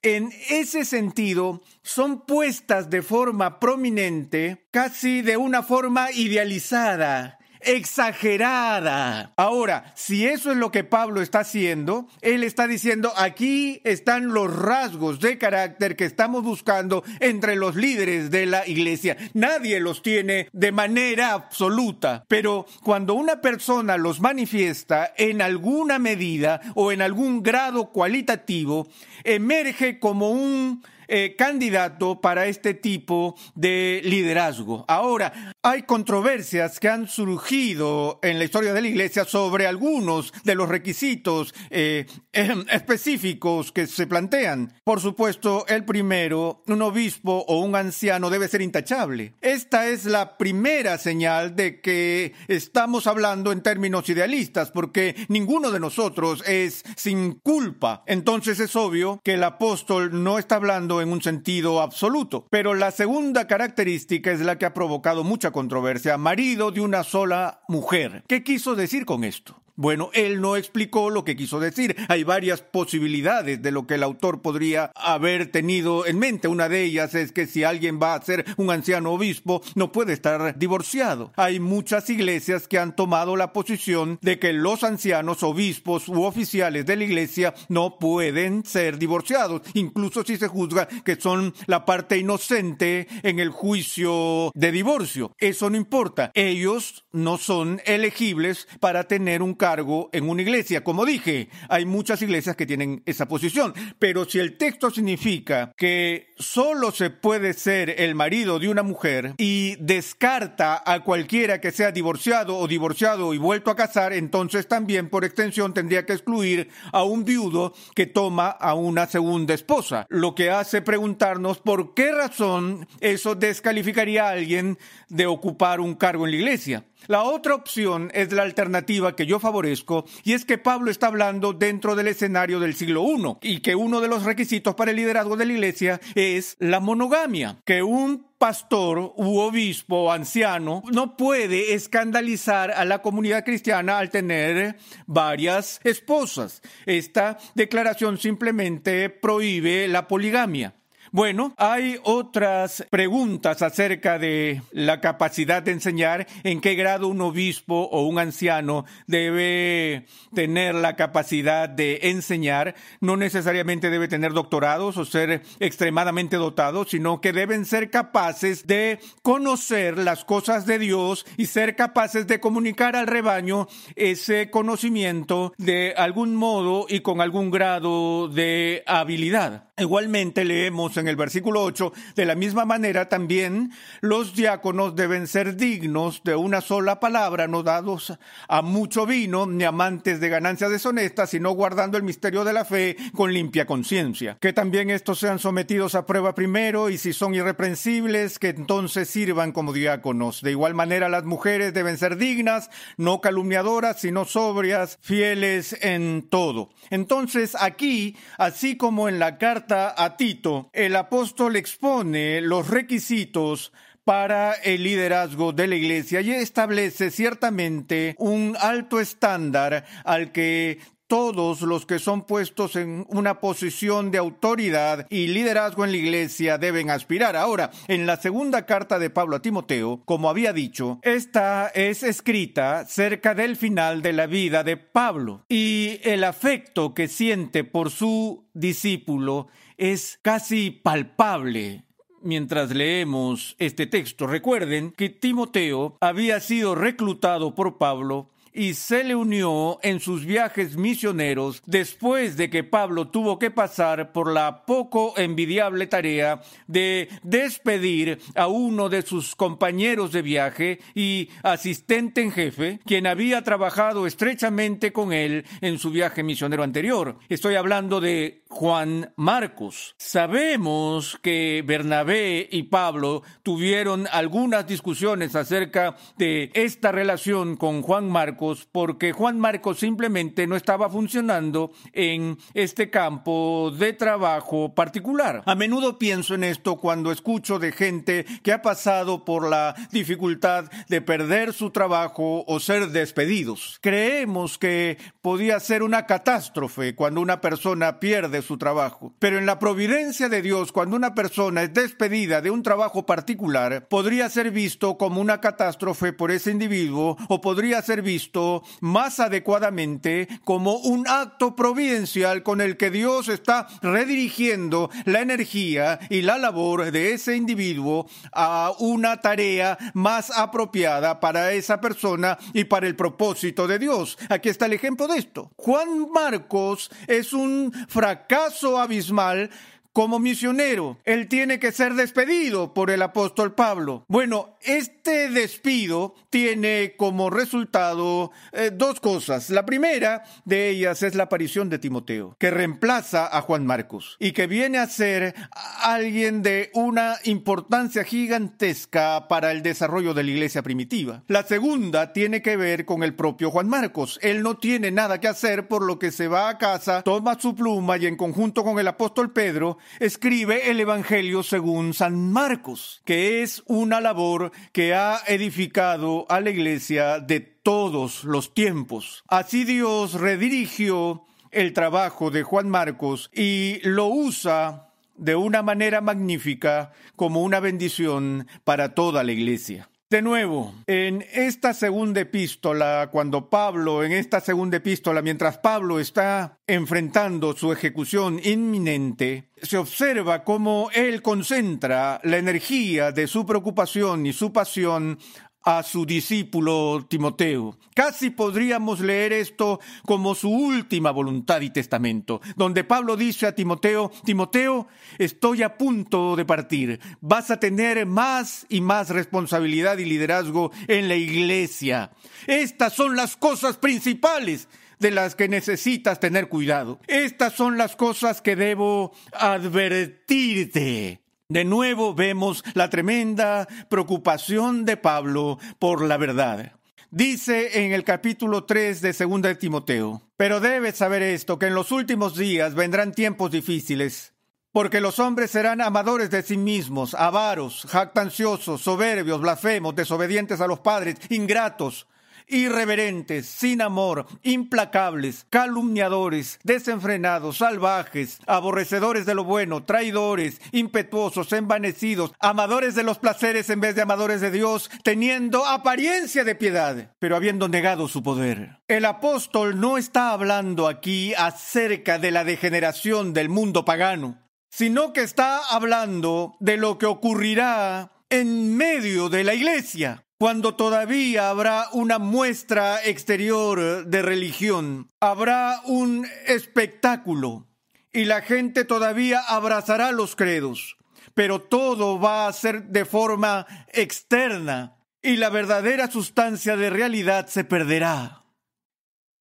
en 0.01 0.31
ese 0.49 0.85
sentido 0.85 1.61
son 1.83 2.25
puestas 2.25 2.89
de 2.89 3.01
forma 3.01 3.59
prominente, 3.59 4.65
casi 4.71 5.21
de 5.21 5.37
una 5.37 5.63
forma 5.63 6.11
idealizada 6.11 7.40
exagerada. 7.63 9.33
Ahora, 9.35 9.93
si 9.95 10.25
eso 10.25 10.51
es 10.51 10.57
lo 10.57 10.71
que 10.71 10.83
Pablo 10.83 11.21
está 11.21 11.39
haciendo, 11.39 12.07
él 12.21 12.43
está 12.43 12.67
diciendo, 12.67 13.13
aquí 13.17 13.81
están 13.83 14.27
los 14.29 14.55
rasgos 14.55 15.19
de 15.19 15.37
carácter 15.37 15.95
que 15.95 16.05
estamos 16.05 16.43
buscando 16.43 17.03
entre 17.19 17.55
los 17.55 17.75
líderes 17.75 18.31
de 18.31 18.45
la 18.45 18.67
iglesia. 18.67 19.17
Nadie 19.33 19.79
los 19.79 20.01
tiene 20.01 20.49
de 20.53 20.71
manera 20.71 21.33
absoluta, 21.33 22.23
pero 22.27 22.65
cuando 22.83 23.13
una 23.13 23.41
persona 23.41 23.97
los 23.97 24.21
manifiesta 24.21 25.13
en 25.17 25.41
alguna 25.41 25.99
medida 25.99 26.61
o 26.75 26.91
en 26.91 27.01
algún 27.01 27.43
grado 27.43 27.91
cualitativo, 27.91 28.87
emerge 29.23 29.99
como 29.99 30.31
un 30.31 30.83
eh, 31.13 31.35
candidato 31.37 32.21
para 32.21 32.45
este 32.45 32.73
tipo 32.73 33.35
de 33.53 33.99
liderazgo. 34.05 34.85
Ahora, 34.87 35.53
hay 35.61 35.83
controversias 35.83 36.79
que 36.79 36.87
han 36.87 37.09
surgido 37.09 38.19
en 38.23 38.39
la 38.39 38.45
historia 38.45 38.71
de 38.71 38.81
la 38.81 38.87
Iglesia 38.87 39.25
sobre 39.25 39.67
algunos 39.67 40.31
de 40.45 40.55
los 40.55 40.69
requisitos 40.69 41.53
eh, 41.69 42.05
em, 42.31 42.63
específicos 42.71 43.73
que 43.73 43.87
se 43.87 44.07
plantean. 44.07 44.73
Por 44.85 45.01
supuesto, 45.01 45.65
el 45.67 45.83
primero, 45.83 46.63
un 46.67 46.81
obispo 46.81 47.43
o 47.45 47.59
un 47.59 47.75
anciano 47.75 48.29
debe 48.29 48.47
ser 48.47 48.61
intachable. 48.61 49.33
Esta 49.41 49.89
es 49.89 50.05
la 50.05 50.37
primera 50.37 50.97
señal 50.97 51.57
de 51.57 51.81
que 51.81 52.33
estamos 52.47 53.05
hablando 53.05 53.51
en 53.51 53.61
términos 53.61 54.07
idealistas, 54.07 54.71
porque 54.71 55.15
ninguno 55.27 55.71
de 55.71 55.81
nosotros 55.81 56.41
es 56.47 56.83
sin 56.95 57.33
culpa. 57.33 58.03
Entonces 58.07 58.61
es 58.61 58.77
obvio 58.77 59.19
que 59.25 59.33
el 59.33 59.43
apóstol 59.43 60.23
no 60.23 60.39
está 60.39 60.55
hablando 60.55 61.00
en 61.01 61.11
un 61.11 61.21
sentido 61.21 61.81
absoluto. 61.81 62.47
Pero 62.49 62.73
la 62.73 62.91
segunda 62.91 63.47
característica 63.47 64.31
es 64.31 64.41
la 64.41 64.57
que 64.57 64.65
ha 64.65 64.73
provocado 64.73 65.23
mucha 65.23 65.51
controversia, 65.51 66.17
marido 66.17 66.71
de 66.71 66.81
una 66.81 67.03
sola 67.03 67.61
mujer. 67.67 68.23
¿Qué 68.27 68.43
quiso 68.43 68.75
decir 68.75 69.05
con 69.05 69.23
esto? 69.23 69.60
Bueno, 69.81 70.11
él 70.13 70.41
no 70.41 70.57
explicó 70.57 71.09
lo 71.09 71.25
que 71.25 71.35
quiso 71.35 71.59
decir. 71.59 71.95
Hay 72.07 72.23
varias 72.23 72.61
posibilidades 72.61 73.63
de 73.63 73.71
lo 73.71 73.87
que 73.87 73.95
el 73.95 74.03
autor 74.03 74.43
podría 74.43 74.91
haber 74.93 75.51
tenido 75.51 76.05
en 76.05 76.19
mente. 76.19 76.47
Una 76.47 76.69
de 76.69 76.83
ellas 76.83 77.15
es 77.15 77.31
que 77.31 77.47
si 77.47 77.63
alguien 77.63 77.99
va 77.99 78.13
a 78.13 78.21
ser 78.21 78.45
un 78.57 78.69
anciano 78.69 79.11
obispo, 79.11 79.63
no 79.73 79.91
puede 79.91 80.13
estar 80.13 80.55
divorciado. 80.59 81.33
Hay 81.35 81.59
muchas 81.59 82.11
iglesias 82.11 82.67
que 82.67 82.77
han 82.77 82.95
tomado 82.95 83.35
la 83.35 83.53
posición 83.53 84.19
de 84.21 84.37
que 84.37 84.53
los 84.53 84.83
ancianos, 84.83 85.41
obispos 85.41 86.07
u 86.09 86.25
oficiales 86.25 86.85
de 86.85 86.97
la 86.97 87.03
iglesia 87.03 87.55
no 87.67 87.97
pueden 87.97 88.63
ser 88.63 88.99
divorciados, 88.99 89.63
incluso 89.73 90.23
si 90.23 90.37
se 90.37 90.47
juzga 90.47 90.87
que 91.03 91.15
son 91.15 91.55
la 91.65 91.85
parte 91.85 92.19
inocente 92.19 93.07
en 93.23 93.39
el 93.39 93.49
juicio 93.49 94.51
de 94.53 94.71
divorcio. 94.71 95.33
Eso 95.39 95.71
no 95.71 95.77
importa. 95.77 96.29
Ellos 96.35 97.03
no 97.13 97.39
son 97.39 97.81
elegibles 97.85 98.67
para 98.79 99.05
tener 99.05 99.41
un 99.41 99.55
cargo 99.55 99.70
en 99.79 100.29
una 100.29 100.41
iglesia. 100.41 100.83
Como 100.83 101.05
dije, 101.05 101.49
hay 101.69 101.85
muchas 101.85 102.21
iglesias 102.21 102.55
que 102.55 102.65
tienen 102.65 103.03
esa 103.05 103.27
posición, 103.27 103.73
pero 103.99 104.25
si 104.25 104.39
el 104.39 104.57
texto 104.57 104.91
significa 104.91 105.71
que 105.77 106.33
solo 106.37 106.91
se 106.91 107.09
puede 107.09 107.53
ser 107.53 108.01
el 108.01 108.15
marido 108.15 108.59
de 108.59 108.69
una 108.69 108.83
mujer 108.83 109.33
y 109.37 109.75
descarta 109.77 110.83
a 110.85 111.03
cualquiera 111.03 111.61
que 111.61 111.71
sea 111.71 111.91
divorciado 111.91 112.57
o 112.57 112.67
divorciado 112.67 113.33
y 113.33 113.37
vuelto 113.37 113.71
a 113.71 113.75
casar, 113.75 114.13
entonces 114.13 114.67
también 114.67 115.09
por 115.09 115.23
extensión 115.23 115.73
tendría 115.73 116.05
que 116.05 116.13
excluir 116.13 116.69
a 116.91 117.03
un 117.03 117.23
viudo 117.23 117.73
que 117.95 118.07
toma 118.07 118.49
a 118.49 118.73
una 118.73 119.07
segunda 119.07 119.53
esposa, 119.53 120.05
lo 120.09 120.35
que 120.35 120.49
hace 120.49 120.81
preguntarnos 120.81 121.59
por 121.59 121.93
qué 121.93 122.11
razón 122.11 122.87
eso 122.99 123.35
descalificaría 123.35 124.27
a 124.27 124.31
alguien 124.31 124.77
de 125.09 125.25
ocupar 125.27 125.79
un 125.79 125.95
cargo 125.95 126.25
en 126.25 126.31
la 126.31 126.37
iglesia. 126.37 126.85
La 127.07 127.23
otra 127.23 127.55
opción 127.55 128.11
es 128.13 128.31
la 128.31 128.43
alternativa 128.43 129.15
que 129.15 129.25
yo 129.25 129.39
favorezco 129.39 130.05
y 130.23 130.33
es 130.33 130.45
que 130.45 130.57
Pablo 130.57 130.91
está 130.91 131.07
hablando 131.07 131.53
dentro 131.53 131.95
del 131.95 132.07
escenario 132.07 132.59
del 132.59 132.75
siglo 132.75 133.03
I 133.03 133.55
y 133.55 133.59
que 133.61 133.75
uno 133.75 134.01
de 134.01 134.07
los 134.07 134.23
requisitos 134.23 134.75
para 134.75 134.91
el 134.91 134.97
liderazgo 134.97 135.35
de 135.35 135.45
la 135.45 135.53
iglesia 135.53 135.99
es 136.15 136.57
la 136.59 136.79
monogamia, 136.79 137.57
que 137.65 137.81
un 137.81 138.27
pastor 138.37 139.13
u 139.17 139.39
obispo 139.39 140.11
anciano 140.11 140.83
no 140.91 141.15
puede 141.15 141.73
escandalizar 141.73 142.71
a 142.71 142.85
la 142.85 143.01
comunidad 143.01 143.45
cristiana 143.45 143.99
al 143.99 144.09
tener 144.09 144.77
varias 145.05 145.79
esposas. 145.83 146.61
Esta 146.85 147.37
declaración 147.55 148.17
simplemente 148.17 149.09
prohíbe 149.09 149.87
la 149.87 150.07
poligamia. 150.07 150.73
Bueno, 151.13 151.53
hay 151.57 151.99
otras 152.03 152.85
preguntas 152.89 153.61
acerca 153.61 154.17
de 154.17 154.61
la 154.71 155.01
capacidad 155.01 155.61
de 155.61 155.73
enseñar, 155.73 156.25
en 156.45 156.61
qué 156.61 156.75
grado 156.75 157.09
un 157.09 157.19
obispo 157.19 157.89
o 157.91 158.07
un 158.07 158.17
anciano 158.17 158.85
debe 159.07 160.05
tener 160.33 160.73
la 160.73 160.95
capacidad 160.95 161.67
de 161.67 161.99
enseñar. 162.03 162.75
No 163.01 163.17
necesariamente 163.17 163.89
debe 163.89 164.07
tener 164.07 164.31
doctorados 164.31 164.95
o 164.95 165.03
ser 165.03 165.41
extremadamente 165.59 166.37
dotado, 166.37 166.85
sino 166.85 167.19
que 167.19 167.33
deben 167.33 167.65
ser 167.65 167.89
capaces 167.89 168.65
de 168.65 168.99
conocer 169.21 169.97
las 169.97 170.23
cosas 170.23 170.65
de 170.65 170.79
Dios 170.79 171.25
y 171.35 171.47
ser 171.47 171.75
capaces 171.75 172.25
de 172.25 172.39
comunicar 172.39 172.95
al 172.95 173.07
rebaño 173.07 173.67
ese 173.97 174.49
conocimiento 174.49 175.51
de 175.57 175.93
algún 175.97 176.37
modo 176.37 176.85
y 176.87 177.01
con 177.01 177.19
algún 177.19 177.51
grado 177.51 178.29
de 178.29 178.83
habilidad. 178.87 179.71
Igualmente 179.77 180.45
leemos 180.45 181.00
en 181.01 181.07
el 181.07 181.15
versículo 181.15 181.61
8, 181.63 181.91
de 182.15 182.25
la 182.25 182.35
misma 182.35 182.65
manera 182.65 183.09
también 183.09 183.71
los 183.99 184.35
diáconos 184.35 184.95
deben 184.95 185.27
ser 185.27 185.57
dignos 185.57 186.21
de 186.23 186.35
una 186.35 186.61
sola 186.61 186.99
palabra, 186.99 187.47
no 187.47 187.63
dados 187.63 188.17
a 188.47 188.61
mucho 188.61 189.05
vino, 189.05 189.45
ni 189.45 189.63
amantes 189.63 190.19
de 190.19 190.29
ganancias 190.29 190.71
deshonestas, 190.71 191.31
sino 191.31 191.51
guardando 191.51 191.97
el 191.97 192.03
misterio 192.03 192.43
de 192.43 192.53
la 192.53 192.65
fe 192.65 192.95
con 193.13 193.33
limpia 193.33 193.65
conciencia. 193.65 194.37
Que 194.39 194.53
también 194.53 194.89
estos 194.89 195.19
sean 195.19 195.39
sometidos 195.39 195.95
a 195.95 196.05
prueba 196.05 196.33
primero 196.33 196.89
y 196.89 196.97
si 196.97 197.13
son 197.13 197.35
irreprensibles, 197.35 198.39
que 198.39 198.49
entonces 198.49 199.09
sirvan 199.09 199.51
como 199.51 199.73
diáconos. 199.73 200.41
De 200.41 200.51
igual 200.51 200.73
manera 200.73 201.09
las 201.09 201.25
mujeres 201.25 201.73
deben 201.73 201.97
ser 201.97 202.17
dignas, 202.17 202.69
no 202.97 203.21
calumniadoras, 203.21 203.99
sino 203.99 204.25
sobrias, 204.25 204.97
fieles 205.01 205.77
en 205.81 206.27
todo. 206.29 206.69
Entonces 206.89 207.55
aquí, 207.59 208.15
así 208.37 208.77
como 208.77 209.09
en 209.09 209.19
la 209.19 209.37
carta 209.37 209.93
a 209.97 210.17
Tito, 210.17 210.69
el 210.91 210.97
apóstol 210.97 211.55
expone 211.55 212.41
los 212.41 212.67
requisitos 212.69 213.71
para 214.03 214.51
el 214.55 214.83
liderazgo 214.83 215.53
de 215.53 215.67
la 215.67 215.75
iglesia 215.75 216.19
y 216.19 216.31
establece 216.31 217.11
ciertamente 217.11 218.13
un 218.17 218.57
alto 218.59 218.99
estándar 218.99 219.85
al 220.03 220.33
que 220.33 220.79
todos 221.07 221.61
los 221.61 221.85
que 221.85 221.99
son 221.99 222.23
puestos 222.25 222.75
en 222.75 223.05
una 223.07 223.39
posición 223.39 224.11
de 224.11 224.17
autoridad 224.17 225.07
y 225.09 225.27
liderazgo 225.27 225.85
en 225.85 225.91
la 225.91 225.97
iglesia 225.97 226.57
deben 226.57 226.89
aspirar. 226.89 227.37
Ahora, 227.37 227.71
en 227.87 228.05
la 228.05 228.17
segunda 228.17 228.65
carta 228.65 228.99
de 228.99 229.09
Pablo 229.09 229.37
a 229.37 229.41
Timoteo, 229.41 230.01
como 230.03 230.29
había 230.29 230.51
dicho, 230.51 230.99
esta 231.03 231.69
es 231.69 232.03
escrita 232.03 232.85
cerca 232.85 233.33
del 233.33 233.55
final 233.55 234.01
de 234.01 234.11
la 234.11 234.25
vida 234.25 234.65
de 234.65 234.75
Pablo 234.75 235.45
y 235.47 236.01
el 236.03 236.25
afecto 236.25 236.93
que 236.93 237.07
siente 237.07 237.63
por 237.63 237.91
su 237.91 238.45
discípulo 238.53 239.47
es 239.81 240.19
casi 240.21 240.69
palpable 240.69 241.85
mientras 242.21 242.69
leemos 242.69 243.55
este 243.57 243.87
texto. 243.87 244.27
Recuerden 244.27 244.91
que 244.91 245.09
Timoteo 245.09 245.97
había 246.01 246.39
sido 246.39 246.75
reclutado 246.75 247.55
por 247.55 247.79
Pablo 247.79 248.29
y 248.53 248.73
se 248.73 249.03
le 249.03 249.15
unió 249.15 249.79
en 249.81 249.99
sus 249.99 250.25
viajes 250.25 250.75
misioneros 250.75 251.61
después 251.65 252.37
de 252.37 252.49
que 252.49 252.63
Pablo 252.63 253.07
tuvo 253.09 253.39
que 253.39 253.51
pasar 253.51 254.11
por 254.11 254.31
la 254.31 254.65
poco 254.65 255.13
envidiable 255.17 255.87
tarea 255.87 256.41
de 256.67 257.09
despedir 257.23 258.19
a 258.35 258.47
uno 258.47 258.89
de 258.89 259.01
sus 259.01 259.35
compañeros 259.35 260.11
de 260.11 260.21
viaje 260.21 260.79
y 260.95 261.29
asistente 261.43 262.21
en 262.21 262.31
jefe, 262.31 262.79
quien 262.85 263.07
había 263.07 263.43
trabajado 263.43 264.07
estrechamente 264.07 264.91
con 264.91 265.13
él 265.13 265.45
en 265.61 265.79
su 265.79 265.91
viaje 265.91 266.23
misionero 266.23 266.63
anterior. 266.63 267.17
Estoy 267.29 267.55
hablando 267.55 268.01
de 268.01 268.43
Juan 268.49 269.13
Marcos. 269.15 269.95
Sabemos 269.97 271.17
que 271.21 271.63
Bernabé 271.65 272.47
y 272.51 272.63
Pablo 272.63 273.23
tuvieron 273.43 274.07
algunas 274.11 274.67
discusiones 274.67 275.35
acerca 275.35 275.95
de 276.17 276.51
esta 276.53 276.91
relación 276.91 277.55
con 277.55 277.81
Juan 277.81 278.09
Marcos 278.09 278.40
Porque 278.71 279.11
Juan 279.11 279.39
Marcos 279.39 279.77
simplemente 279.77 280.47
no 280.47 280.55
estaba 280.55 280.89
funcionando 280.89 281.71
en 281.93 282.39
este 282.55 282.89
campo 282.89 283.71
de 283.77 283.93
trabajo 283.93 284.73
particular. 284.73 285.43
A 285.45 285.53
menudo 285.53 285.99
pienso 285.99 286.33
en 286.33 286.43
esto 286.43 286.77
cuando 286.77 287.11
escucho 287.11 287.59
de 287.59 287.71
gente 287.71 288.25
que 288.41 288.51
ha 288.51 288.63
pasado 288.63 289.25
por 289.25 289.47
la 289.47 289.75
dificultad 289.91 290.71
de 290.89 291.01
perder 291.01 291.53
su 291.53 291.69
trabajo 291.69 292.43
o 292.47 292.59
ser 292.59 292.87
despedidos. 292.89 293.77
Creemos 293.79 294.57
que 294.57 294.97
podía 295.21 295.59
ser 295.59 295.83
una 295.83 296.07
catástrofe 296.07 296.95
cuando 296.95 297.21
una 297.21 297.41
persona 297.41 297.99
pierde 297.99 298.41
su 298.41 298.57
trabajo, 298.57 299.13
pero 299.19 299.37
en 299.37 299.45
la 299.45 299.59
providencia 299.59 300.29
de 300.29 300.41
Dios, 300.41 300.71
cuando 300.71 300.95
una 300.95 301.13
persona 301.13 301.61
es 301.61 301.73
despedida 301.75 302.41
de 302.41 302.49
un 302.49 302.63
trabajo 302.63 303.05
particular, 303.05 303.87
podría 303.87 304.29
ser 304.29 304.49
visto 304.49 304.97
como 304.97 305.21
una 305.21 305.39
catástrofe 305.41 306.11
por 306.11 306.31
ese 306.31 306.49
individuo 306.49 307.17
o 307.29 307.39
podría 307.39 307.81
ser 307.83 308.01
visto 308.01 308.30
más 308.79 309.19
adecuadamente 309.19 310.27
como 310.43 310.77
un 310.77 311.07
acto 311.07 311.55
providencial 311.55 312.43
con 312.43 312.61
el 312.61 312.77
que 312.77 312.89
Dios 312.91 313.27
está 313.27 313.67
redirigiendo 313.81 314.89
la 315.05 315.21
energía 315.21 315.99
y 316.09 316.21
la 316.21 316.37
labor 316.37 316.91
de 316.91 317.13
ese 317.13 317.35
individuo 317.35 318.07
a 318.31 318.73
una 318.79 319.17
tarea 319.17 319.77
más 319.93 320.31
apropiada 320.31 321.19
para 321.19 321.51
esa 321.53 321.81
persona 321.81 322.37
y 322.53 322.65
para 322.65 322.87
el 322.87 322.95
propósito 322.95 323.67
de 323.67 323.79
Dios. 323.79 324.17
Aquí 324.29 324.49
está 324.49 324.65
el 324.65 324.73
ejemplo 324.73 325.07
de 325.07 325.17
esto. 325.17 325.51
Juan 325.57 326.09
Marcos 326.11 326.89
es 327.07 327.33
un 327.33 327.71
fracaso 327.87 328.79
abismal 328.79 329.49
como 329.93 330.19
misionero. 330.19 330.97
Él 331.03 331.27
tiene 331.27 331.59
que 331.59 331.71
ser 331.71 331.93
despedido 331.93 332.73
por 332.73 332.91
el 332.91 333.01
apóstol 333.01 333.53
Pablo. 333.53 334.05
Bueno, 334.07 334.57
este 334.61 335.29
despido 335.29 336.15
tiene 336.29 336.95
como 336.97 337.29
resultado 337.29 338.31
eh, 338.51 338.71
dos 338.73 338.99
cosas. 338.99 339.49
La 339.49 339.65
primera 339.65 340.23
de 340.45 340.69
ellas 340.69 341.03
es 341.03 341.15
la 341.15 341.23
aparición 341.23 341.69
de 341.69 341.79
Timoteo, 341.79 342.35
que 342.39 342.51
reemplaza 342.51 343.27
a 343.27 343.41
Juan 343.41 343.65
Marcos 343.65 344.17
y 344.19 344.31
que 344.31 344.47
viene 344.47 344.77
a 344.77 344.87
ser 344.87 345.35
alguien 345.81 346.41
de 346.41 346.69
una 346.73 347.15
importancia 347.25 348.03
gigantesca 348.03 349.27
para 349.27 349.51
el 349.51 349.63
desarrollo 349.63 350.13
de 350.13 350.23
la 350.23 350.31
iglesia 350.31 350.61
primitiva. 350.61 351.23
La 351.27 351.43
segunda 351.43 352.13
tiene 352.13 352.41
que 352.41 352.55
ver 352.57 352.85
con 352.85 353.03
el 353.03 353.15
propio 353.15 353.51
Juan 353.51 353.67
Marcos. 353.67 354.19
Él 354.21 354.43
no 354.43 354.57
tiene 354.57 354.91
nada 354.91 355.19
que 355.19 355.27
hacer, 355.27 355.67
por 355.67 355.83
lo 355.83 355.99
que 355.99 356.11
se 356.11 356.27
va 356.27 356.49
a 356.49 356.57
casa, 356.57 357.01
toma 357.01 357.39
su 357.39 357.55
pluma 357.55 357.97
y 357.97 358.05
en 358.05 358.15
conjunto 358.15 358.63
con 358.63 358.79
el 358.79 358.87
apóstol 358.87 359.31
Pedro 359.31 359.77
escribe 359.99 360.71
el 360.71 360.79
Evangelio 360.79 361.43
según 361.43 361.93
San 361.93 362.31
Marcos, 362.31 363.01
que 363.05 363.43
es 363.43 363.63
una 363.67 364.01
labor 364.01 364.51
que 364.71 364.93
ha 364.93 365.19
edificado 365.27 366.25
a 366.29 366.39
la 366.39 366.49
iglesia 366.49 367.19
de 367.19 367.39
todos 367.39 368.23
los 368.23 368.53
tiempos. 368.53 369.23
Así 369.27 369.63
Dios 369.63 370.13
redirigió 370.13 371.25
el 371.51 371.73
trabajo 371.73 372.31
de 372.31 372.43
Juan 372.43 372.69
Marcos 372.69 373.29
y 373.33 373.79
lo 373.83 374.07
usa 374.07 374.87
de 375.17 375.35
una 375.35 375.61
manera 375.61 376.01
magnífica 376.01 376.93
como 377.15 377.43
una 377.43 377.59
bendición 377.59 378.47
para 378.63 378.95
toda 378.95 379.23
la 379.23 379.31
iglesia. 379.31 379.90
De 380.11 380.21
nuevo, 380.21 380.75
en 380.87 381.25
esta 381.31 381.73
segunda 381.73 382.19
epístola, 382.19 383.07
cuando 383.13 383.49
Pablo, 383.49 384.03
en 384.03 384.11
esta 384.11 384.41
segunda 384.41 384.75
epístola, 384.75 385.21
mientras 385.21 385.59
Pablo 385.59 386.01
está 386.01 386.59
enfrentando 386.67 387.55
su 387.55 387.71
ejecución 387.71 388.37
inminente, 388.43 389.51
se 389.61 389.77
observa 389.77 390.43
cómo 390.43 390.89
él 390.93 391.21
concentra 391.21 392.19
la 392.25 392.37
energía 392.39 393.13
de 393.13 393.25
su 393.25 393.45
preocupación 393.45 394.25
y 394.25 394.33
su 394.33 394.51
pasión 394.51 395.17
a 395.63 395.83
su 395.83 396.05
discípulo 396.05 397.05
Timoteo. 397.09 397.77
Casi 397.93 398.29
podríamos 398.29 398.99
leer 398.99 399.33
esto 399.33 399.79
como 400.05 400.35
su 400.35 400.49
última 400.49 401.11
voluntad 401.11 401.61
y 401.61 401.69
testamento, 401.69 402.41
donde 402.55 402.83
Pablo 402.83 403.15
dice 403.15 403.47
a 403.47 403.55
Timoteo, 403.55 404.11
Timoteo, 404.25 404.87
estoy 405.17 405.63
a 405.63 405.77
punto 405.77 406.35
de 406.35 406.45
partir, 406.45 406.99
vas 407.21 407.51
a 407.51 407.59
tener 407.59 408.05
más 408.05 408.65
y 408.69 408.81
más 408.81 409.09
responsabilidad 409.09 409.97
y 409.97 410.05
liderazgo 410.05 410.71
en 410.87 411.07
la 411.07 411.15
iglesia. 411.15 412.11
Estas 412.47 412.93
son 412.93 413.15
las 413.15 413.37
cosas 413.37 413.77
principales 413.77 414.67
de 414.99 415.11
las 415.11 415.35
que 415.35 415.47
necesitas 415.47 416.19
tener 416.19 416.47
cuidado. 416.47 416.99
Estas 417.07 417.53
son 417.53 417.77
las 417.77 417.95
cosas 417.95 418.41
que 418.41 418.55
debo 418.55 419.13
advertirte. 419.33 421.20
De 421.51 421.65
nuevo 421.65 422.13
vemos 422.15 422.63
la 422.75 422.89
tremenda 422.89 423.67
preocupación 423.89 424.85
de 424.85 424.95
Pablo 424.95 425.59
por 425.79 426.01
la 426.01 426.15
verdad. 426.15 426.71
Dice 427.09 427.83
en 427.83 427.91
el 427.91 428.05
capítulo 428.05 428.63
3 428.63 429.01
de 429.01 429.11
2 429.11 429.41
de 429.41 429.55
Timoteo, 429.55 430.21
pero 430.37 430.61
debes 430.61 430.95
saber 430.95 431.21
esto, 431.21 431.59
que 431.59 431.65
en 431.65 431.75
los 431.75 431.91
últimos 431.91 432.37
días 432.37 432.73
vendrán 432.73 433.11
tiempos 433.11 433.51
difíciles, 433.51 434.33
porque 434.71 435.01
los 435.01 435.19
hombres 435.19 435.51
serán 435.51 435.81
amadores 435.81 436.29
de 436.29 436.41
sí 436.41 436.55
mismos, 436.55 437.15
avaros, 437.15 437.85
jactanciosos, 437.85 438.79
soberbios, 438.79 439.41
blasfemos, 439.41 439.93
desobedientes 439.93 440.61
a 440.61 440.67
los 440.67 440.79
padres, 440.79 441.17
ingratos, 441.27 442.07
irreverentes, 442.51 443.47
sin 443.47 443.81
amor, 443.81 444.27
implacables, 444.43 445.45
calumniadores, 445.49 446.59
desenfrenados, 446.63 447.57
salvajes, 447.57 448.39
aborrecedores 448.45 449.25
de 449.25 449.35
lo 449.35 449.43
bueno, 449.43 449.83
traidores, 449.83 450.61
impetuosos, 450.71 451.51
envanecidos, 451.53 452.33
amadores 452.39 452.93
de 452.95 453.03
los 453.03 453.17
placeres 453.17 453.69
en 453.69 453.81
vez 453.81 453.95
de 453.95 454.01
amadores 454.01 454.41
de 454.41 454.51
Dios, 454.51 454.91
teniendo 455.03 455.65
apariencia 455.65 456.43
de 456.43 456.55
piedad, 456.55 457.15
pero 457.19 457.35
habiendo 457.35 457.67
negado 457.69 458.07
su 458.07 458.21
poder. 458.21 458.79
El 458.87 459.05
apóstol 459.05 459.79
no 459.79 459.97
está 459.97 460.31
hablando 460.31 460.87
aquí 460.87 461.33
acerca 461.33 462.19
de 462.19 462.31
la 462.31 462.43
degeneración 462.43 463.33
del 463.33 463.49
mundo 463.49 463.85
pagano, 463.85 464.37
sino 464.69 465.13
que 465.13 465.21
está 465.21 465.59
hablando 465.69 466.55
de 466.59 466.77
lo 466.77 466.97
que 466.97 467.05
ocurrirá 467.05 468.11
en 468.29 468.75
medio 468.77 469.29
de 469.29 469.43
la 469.43 469.53
iglesia 469.53 470.23
cuando 470.41 470.73
todavía 470.73 471.51
habrá 471.51 471.89
una 471.91 472.17
muestra 472.17 473.05
exterior 473.05 474.07
de 474.07 474.23
religión, 474.23 475.11
habrá 475.19 475.81
un 475.85 476.25
espectáculo 476.47 477.67
y 478.11 478.25
la 478.25 478.41
gente 478.41 478.83
todavía 478.83 479.39
abrazará 479.39 480.11
los 480.11 480.35
credos, 480.35 480.97
pero 481.35 481.61
todo 481.61 482.19
va 482.19 482.47
a 482.47 482.53
ser 482.53 482.85
de 482.85 483.05
forma 483.05 483.67
externa 483.93 484.97
y 485.21 485.35
la 485.35 485.51
verdadera 485.51 486.09
sustancia 486.09 486.75
de 486.75 486.89
realidad 486.89 487.45
se 487.45 487.63
perderá. 487.63 488.43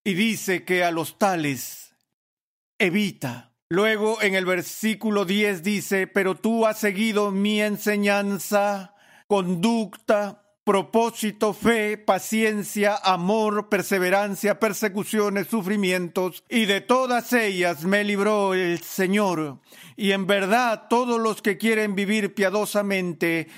Y 0.04 0.12
dice 0.12 0.66
que 0.66 0.84
a 0.84 0.90
los 0.90 1.16
tales 1.18 1.94
evita. 2.78 3.54
Luego 3.70 4.20
en 4.20 4.34
el 4.34 4.44
versículo 4.44 5.24
10 5.24 5.62
dice, 5.62 6.06
pero 6.06 6.34
tú 6.34 6.66
has 6.66 6.78
seguido 6.78 7.30
mi 7.30 7.62
enseñanza, 7.62 8.94
conducta, 9.28 10.39
propósito, 10.70 11.52
fe, 11.52 11.98
paciencia, 11.98 12.96
amor, 13.02 13.68
perseverancia, 13.68 14.60
persecuciones, 14.60 15.48
sufrimientos, 15.48 16.44
y 16.48 16.66
de 16.66 16.80
todas 16.80 17.32
ellas 17.32 17.82
me 17.82 18.04
libró 18.04 18.54
el 18.54 18.80
Señor. 18.80 19.58
Y 19.96 20.12
en 20.12 20.28
verdad 20.28 20.86
todos 20.88 21.20
los 21.20 21.42
que 21.42 21.58
quieren 21.58 21.96
vivir 21.96 22.36
piadosamente 22.36 23.48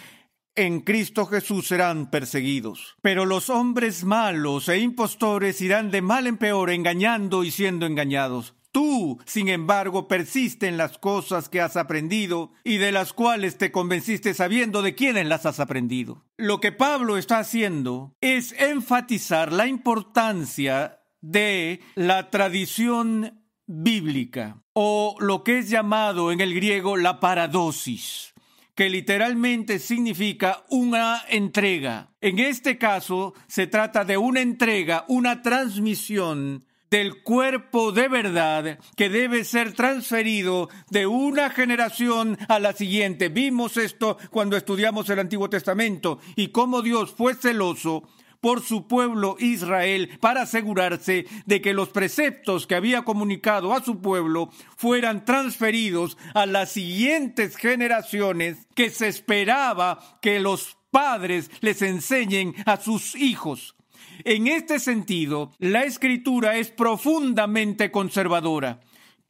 en 0.54 0.80
Cristo 0.80 1.26
Jesús 1.26 1.68
serán 1.68 2.10
perseguidos. 2.10 2.96
Pero 3.02 3.26
los 3.26 3.50
hombres 3.50 4.04
malos 4.04 4.70
e 4.70 4.78
impostores 4.78 5.60
irán 5.60 5.90
de 5.90 6.00
mal 6.00 6.26
en 6.26 6.38
peor, 6.38 6.70
engañando 6.70 7.44
y 7.44 7.50
siendo 7.50 7.84
engañados. 7.84 8.54
Tú, 8.72 9.18
sin 9.26 9.50
embargo, 9.50 10.08
persiste 10.08 10.66
en 10.66 10.78
las 10.78 10.96
cosas 10.96 11.50
que 11.50 11.60
has 11.60 11.76
aprendido 11.76 12.52
y 12.64 12.78
de 12.78 12.90
las 12.90 13.12
cuales 13.12 13.58
te 13.58 13.70
convenciste 13.70 14.32
sabiendo 14.32 14.80
de 14.80 14.94
quiénes 14.94 15.26
las 15.26 15.44
has 15.44 15.60
aprendido. 15.60 16.24
Lo 16.38 16.58
que 16.58 16.72
Pablo 16.72 17.18
está 17.18 17.38
haciendo 17.38 18.16
es 18.22 18.52
enfatizar 18.52 19.52
la 19.52 19.66
importancia 19.66 21.00
de 21.20 21.80
la 21.94 22.30
tradición 22.30 23.44
bíblica 23.66 24.62
o 24.72 25.16
lo 25.20 25.44
que 25.44 25.58
es 25.58 25.68
llamado 25.68 26.32
en 26.32 26.40
el 26.40 26.54
griego 26.54 26.96
la 26.96 27.20
paradosis 27.20 28.32
que 28.74 28.88
literalmente 28.88 29.78
significa 29.78 30.64
una 30.70 31.22
entrega. 31.28 32.10
En 32.20 32.38
este 32.38 32.78
caso 32.78 33.34
se 33.46 33.66
trata 33.66 34.04
de 34.04 34.16
una 34.16 34.40
entrega, 34.40 35.04
una 35.08 35.42
transmisión 35.42 36.64
del 36.92 37.22
cuerpo 37.22 37.90
de 37.90 38.06
verdad 38.06 38.78
que 38.96 39.08
debe 39.08 39.44
ser 39.44 39.72
transferido 39.72 40.68
de 40.90 41.06
una 41.06 41.48
generación 41.48 42.36
a 42.48 42.58
la 42.58 42.74
siguiente. 42.74 43.30
Vimos 43.30 43.78
esto 43.78 44.18
cuando 44.30 44.58
estudiamos 44.58 45.08
el 45.08 45.18
Antiguo 45.18 45.48
Testamento 45.48 46.18
y 46.36 46.48
cómo 46.48 46.82
Dios 46.82 47.14
fue 47.16 47.34
celoso 47.34 48.02
por 48.42 48.60
su 48.60 48.88
pueblo 48.88 49.36
Israel 49.38 50.18
para 50.20 50.42
asegurarse 50.42 51.24
de 51.46 51.62
que 51.62 51.72
los 51.72 51.88
preceptos 51.88 52.66
que 52.66 52.74
había 52.74 53.06
comunicado 53.06 53.72
a 53.72 53.82
su 53.82 54.02
pueblo 54.02 54.50
fueran 54.76 55.24
transferidos 55.24 56.18
a 56.34 56.44
las 56.44 56.72
siguientes 56.72 57.56
generaciones 57.56 58.66
que 58.74 58.90
se 58.90 59.08
esperaba 59.08 60.18
que 60.20 60.40
los 60.40 60.76
padres 60.90 61.50
les 61.62 61.80
enseñen 61.80 62.54
a 62.66 62.76
sus 62.76 63.14
hijos. 63.14 63.76
En 64.24 64.46
este 64.46 64.78
sentido, 64.78 65.50
la 65.58 65.84
escritura 65.84 66.56
es 66.56 66.70
profundamente 66.70 67.90
conservadora 67.90 68.80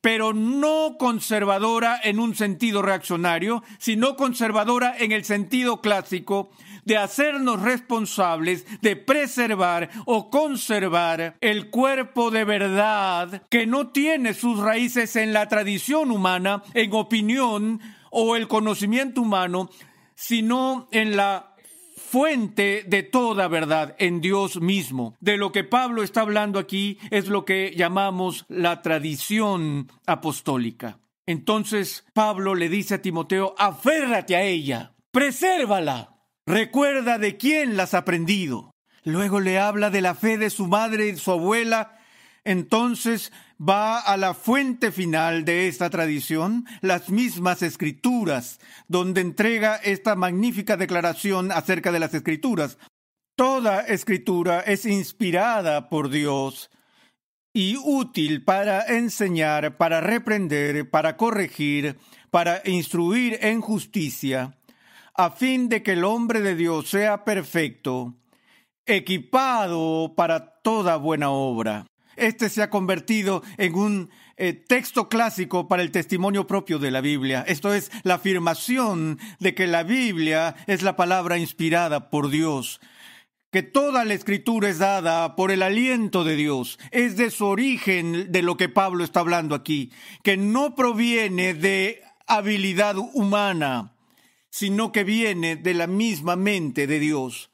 pero 0.03 0.35
no 0.35 0.97
conservadora 0.99 1.99
en 2.03 2.19
un 2.19 2.35
sentido 2.35 2.83
reaccionario, 2.83 3.63
sino 3.79 4.17
conservadora 4.17 4.95
en 4.99 5.13
el 5.13 5.25
sentido 5.25 5.81
clásico 5.81 6.51
de 6.85 6.97
hacernos 6.97 7.63
responsables 7.63 8.67
de 8.81 8.97
preservar 8.97 9.91
o 10.05 10.29
conservar 10.29 11.37
el 11.41 11.71
cuerpo 11.71 12.33
de 12.33 12.45
verdad 12.45 13.43
que 13.49 13.67
no 13.67 13.91
tiene 13.91 14.35
sus 14.35 14.59
raíces 14.59 15.15
en 15.15 15.33
la 15.33 15.49
tradición 15.49 16.11
humana, 16.11 16.65
en 16.75 16.93
opinión 16.95 17.81
o 18.11 18.35
el 18.35 18.49
conocimiento 18.49 19.23
humano, 19.23 19.71
sino 20.17 20.89
en 20.91 21.17
la 21.17 21.52
fuente 22.13 22.85
de 22.87 23.03
toda 23.03 23.49
verdad 23.49 23.97
en 23.99 24.21
Dios 24.21 24.61
mismo. 24.61 25.17
De 25.21 25.39
lo 25.39 25.51
que 25.51 25.65
Pablo 25.65 26.03
está 26.03 26.21
hablando 26.21 26.59
aquí 26.59 26.99
es 27.11 27.29
lo 27.29 27.47
que 27.47 27.73
llamamos 27.75 28.45
la 28.51 28.83
tradición 28.83 29.91
apostólica. 30.07 30.99
Entonces 31.25 32.05
Pablo 32.13 32.55
le 32.55 32.69
dice 32.69 32.97
a 32.97 33.03
Timoteo, 33.03 33.55
aférrate 33.57 34.37
a 34.37 34.43
ella, 34.43 34.93
presérvala, 35.11 36.19
recuerda 36.45 37.17
de 37.17 37.39
quién 37.39 37.79
la 37.79 37.85
has 37.85 37.95
aprendido. 37.95 38.73
Luego 39.05 39.41
le 39.41 39.59
habla 39.59 39.89
de 39.89 40.03
la 40.03 40.15
fe 40.15 40.37
de 40.37 40.51
su 40.51 40.67
madre 40.67 41.09
y 41.09 41.17
su 41.17 41.33
abuela. 41.33 41.99
Entonces 42.45 43.33
va 43.61 44.01
a 44.01 44.17
la 44.17 44.35
fuente 44.35 44.91
final 44.91 45.45
de 45.45 45.69
esta 45.69 45.91
tradición, 45.91 46.67
las 46.81 47.09
mismas 47.09 47.63
escrituras, 47.63 48.59
donde 48.89 49.21
entrega 49.21 49.77
esta 49.77 50.17
magnífica 50.17 50.77
declaración 50.77 51.53
acerca 51.53 51.93
de 51.93 52.01
las 52.01 52.15
escrituras. 52.15 52.79
Toda 53.37 53.81
escritura 53.81 54.61
es 54.61 54.85
inspirada 54.87 55.89
por 55.89 56.11
Dios 56.11 56.71
y 57.55 57.77
útil 57.77 58.45
para 58.45 58.87
enseñar, 58.87 59.77
para 59.77 60.01
reprender, 60.01 60.91
para 60.91 61.17
corregir, 61.17 61.99
para 62.31 62.63
instruir 62.65 63.39
en 63.43 63.61
justicia, 63.61 64.59
a 65.15 65.31
fin 65.31 65.69
de 65.69 65.83
que 65.83 65.93
el 65.93 66.05
hombre 66.05 66.41
de 66.41 66.57
Dios 66.57 66.89
sea 66.89 67.25
perfecto, 67.25 68.17
equipado 68.87 70.15
para 70.17 70.61
toda 70.63 70.97
buena 70.97 71.31
obra. 71.31 71.87
Este 72.17 72.49
se 72.49 72.63
ha 72.63 72.71
convertido 72.71 73.43
en 73.57 73.75
un 73.75 74.11
eh, 74.37 74.53
texto 74.53 75.09
clásico 75.09 75.69
para 75.69 75.83
el 75.83 75.91
testimonio 75.91 76.47
propio 76.47 76.79
de 76.79 76.91
la 76.91 77.01
Biblia. 77.01 77.45
Esto 77.47 77.73
es 77.75 77.91
la 78.03 78.15
afirmación 78.15 79.19
de 79.39 79.55
que 79.55 79.67
la 79.67 79.83
Biblia 79.83 80.57
es 80.67 80.83
la 80.83 80.97
palabra 80.97 81.39
inspirada 81.39 82.11
por 82.11 82.29
Dios 82.29 82.81
que 83.53 83.63
toda 83.63 84.07
la 84.07 84.15
escritura 84.15 84.71
es 84.71 84.79
dada 84.79 85.37
por 85.37 85.51
el 85.51 85.63
aliento 85.63 86.25
de 86.25 86.37
Dios. 86.37 86.79
Es 86.91 87.19
de 87.19 87.31
su 87.31 87.45
origen 87.45 88.33
de 88.33 88.41
lo 88.41 88.57
que 88.57 88.71
Pablo 88.71 89.05
está 89.05 89.21
hablando 89.21 89.55
aquí, 89.55 89.93
que 90.23 90.39
no 90.39 90.75
proviene 90.75 91.53
de 91.53 92.03
habilidad 92.27 92.97
humana, 92.97 93.93
sino 94.49 94.91
que 94.91 95.05
viene 95.05 95.57
de 95.57 95.75
la 95.75 95.87
misma 95.87 96.35
mente 96.35 96.87
de 96.87 96.99
Dios. 96.99 97.52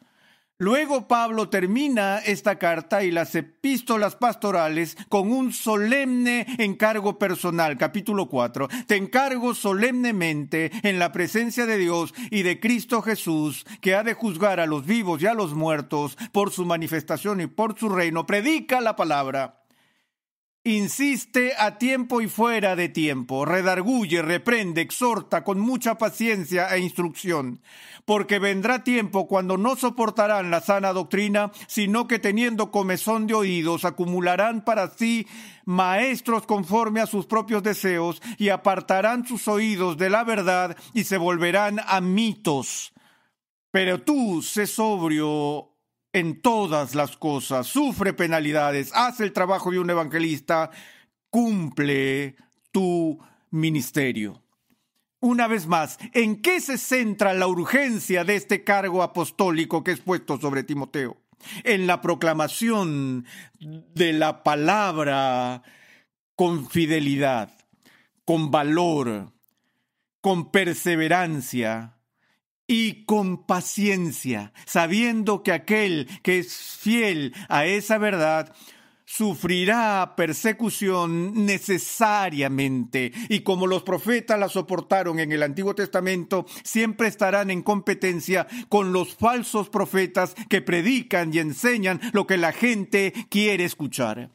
Luego 0.61 1.07
Pablo 1.07 1.49
termina 1.49 2.19
esta 2.19 2.59
carta 2.59 3.05
y 3.05 3.13
las 3.13 3.37
epístolas 3.37 4.17
pastorales 4.17 4.97
con 5.09 5.31
un 5.31 5.53
solemne 5.53 6.47
encargo 6.59 7.17
personal, 7.17 7.79
capítulo 7.79 8.29
4. 8.29 8.67
Te 8.89 8.97
encargo 8.97 9.55
solemnemente 9.55 10.73
en 10.83 10.99
la 10.99 11.13
presencia 11.13 11.65
de 11.65 11.79
Dios 11.79 12.13
y 12.33 12.43
de 12.43 12.59
Cristo 12.59 13.03
Jesús, 13.03 13.67
que 13.81 13.95
ha 13.95 14.03
de 14.03 14.15
juzgar 14.15 14.59
a 14.59 14.67
los 14.67 14.85
vivos 14.85 15.23
y 15.23 15.29
a 15.29 15.35
los 15.35 15.55
muertos 15.55 16.19
por 16.33 16.51
su 16.51 16.67
manifestación 16.67 17.41
y 17.41 17.47
por 17.47 17.79
su 17.79 17.89
reino. 17.89 18.27
Predica 18.27 18.81
la 18.81 18.97
palabra. 18.97 19.58
Insiste 20.65 21.53
a 21.57 21.79
tiempo 21.79 22.21
y 22.21 22.29
fuera 22.29 22.75
de 22.75 22.89
tiempo, 22.89 23.45
redarguye, 23.45 24.23
reprende, 24.23 24.83
exhorta 24.83 25.45
con 25.45 25.61
mucha 25.61 25.97
paciencia 25.97 26.69
e 26.75 26.81
instrucción, 26.81 27.63
porque 28.05 28.39
vendrá 28.39 28.83
tiempo 28.83 29.29
cuando 29.29 29.57
no 29.57 29.77
soportarán 29.77 30.51
la 30.51 30.61
sana 30.61 30.93
doctrina, 30.93 31.53
sino 31.69 32.09
que 32.09 32.19
teniendo 32.19 32.73
comezón 32.73 33.29
de 33.29 33.35
oídos 33.35 33.85
acumularán 33.85 34.65
para 34.65 34.89
sí 34.89 35.27
maestros 35.65 36.45
conforme 36.45 37.01
a 37.01 37.07
sus 37.07 37.27
propios 37.27 37.63
deseos 37.63 38.21
y 38.37 38.49
apartarán 38.49 39.27
sus 39.27 39.47
oídos 39.47 39.97
de 39.97 40.11
la 40.11 40.25
verdad 40.25 40.77
y 40.93 41.05
se 41.05 41.19
volverán 41.19 41.81
a 41.87 42.01
mitos. 42.01 42.93
Pero 43.71 44.03
tú, 44.03 44.43
sé 44.43 44.67
sobrio 44.67 45.78
en 46.13 46.41
todas 46.41 46.95
las 46.95 47.17
cosas, 47.17 47.67
sufre 47.67 48.13
penalidades, 48.13 48.93
hace 48.95 49.25
el 49.25 49.33
trabajo 49.33 49.71
de 49.71 49.79
un 49.79 49.91
evangelista, 49.91 50.71
cumple 51.31 52.37
tu 52.73 53.19
ministerio. 53.51 54.43
Una 55.21 55.49
vez 55.49 55.67
más, 55.67 55.99
¿en 56.15 56.41
qué 56.41 56.61
se 56.61 56.79
centra 56.79 57.35
la 57.35 57.49
urgencia 57.49 58.25
de 58.25 58.37
este 58.37 58.63
cargo 58.63 59.03
apostólico 59.03 59.83
que 59.83 59.91
es 59.91 60.01
puesto 60.01 60.39
sobre 60.39 60.63
Timoteo? 60.63 61.17
En 61.65 61.87
la 61.87 62.01
proclamación 62.01 63.27
de 63.59 64.13
la 64.13 64.43
palabra 64.43 65.63
con 66.37 66.69
fidelidad, 66.69 67.51
con 68.25 68.51
valor, 68.51 69.33
con 70.21 70.51
perseverancia, 70.51 71.98
y 72.69 73.05
con 73.05 73.47
paciencia, 73.47 74.53
sabiendo 74.67 75.43
que 75.43 75.53
aquel 75.53 76.07
que 76.23 76.39
es 76.39 76.55
fiel 76.55 77.35
a 77.49 77.65
esa 77.65 77.99
verdad 77.99 78.55
sufrirá 79.07 80.15
persecución 80.17 81.47
necesariamente, 81.47 83.11
y 83.31 83.41
como 83.41 83.67
los 83.67 83.83
profetas 83.83 84.39
la 84.39 84.51
soportaron 84.51 85.19
en 85.19 85.33
el 85.33 85.43
Antiguo 85.43 85.75
Testamento, 85.75 86.45
siempre 86.63 87.09
estarán 87.09 87.51
en 87.51 87.63
competencia 87.63 88.47
con 88.69 88.93
los 88.93 89.17
falsos 89.17 89.71
profetas 89.71 90.35
que 90.51 90.61
predican 90.61 91.33
y 91.33 91.39
enseñan 91.39 92.03
lo 92.13 92.27
que 92.27 92.37
la 92.37 92.53
gente 92.53 93.15
quiere 93.31 93.65
escuchar. 93.65 94.29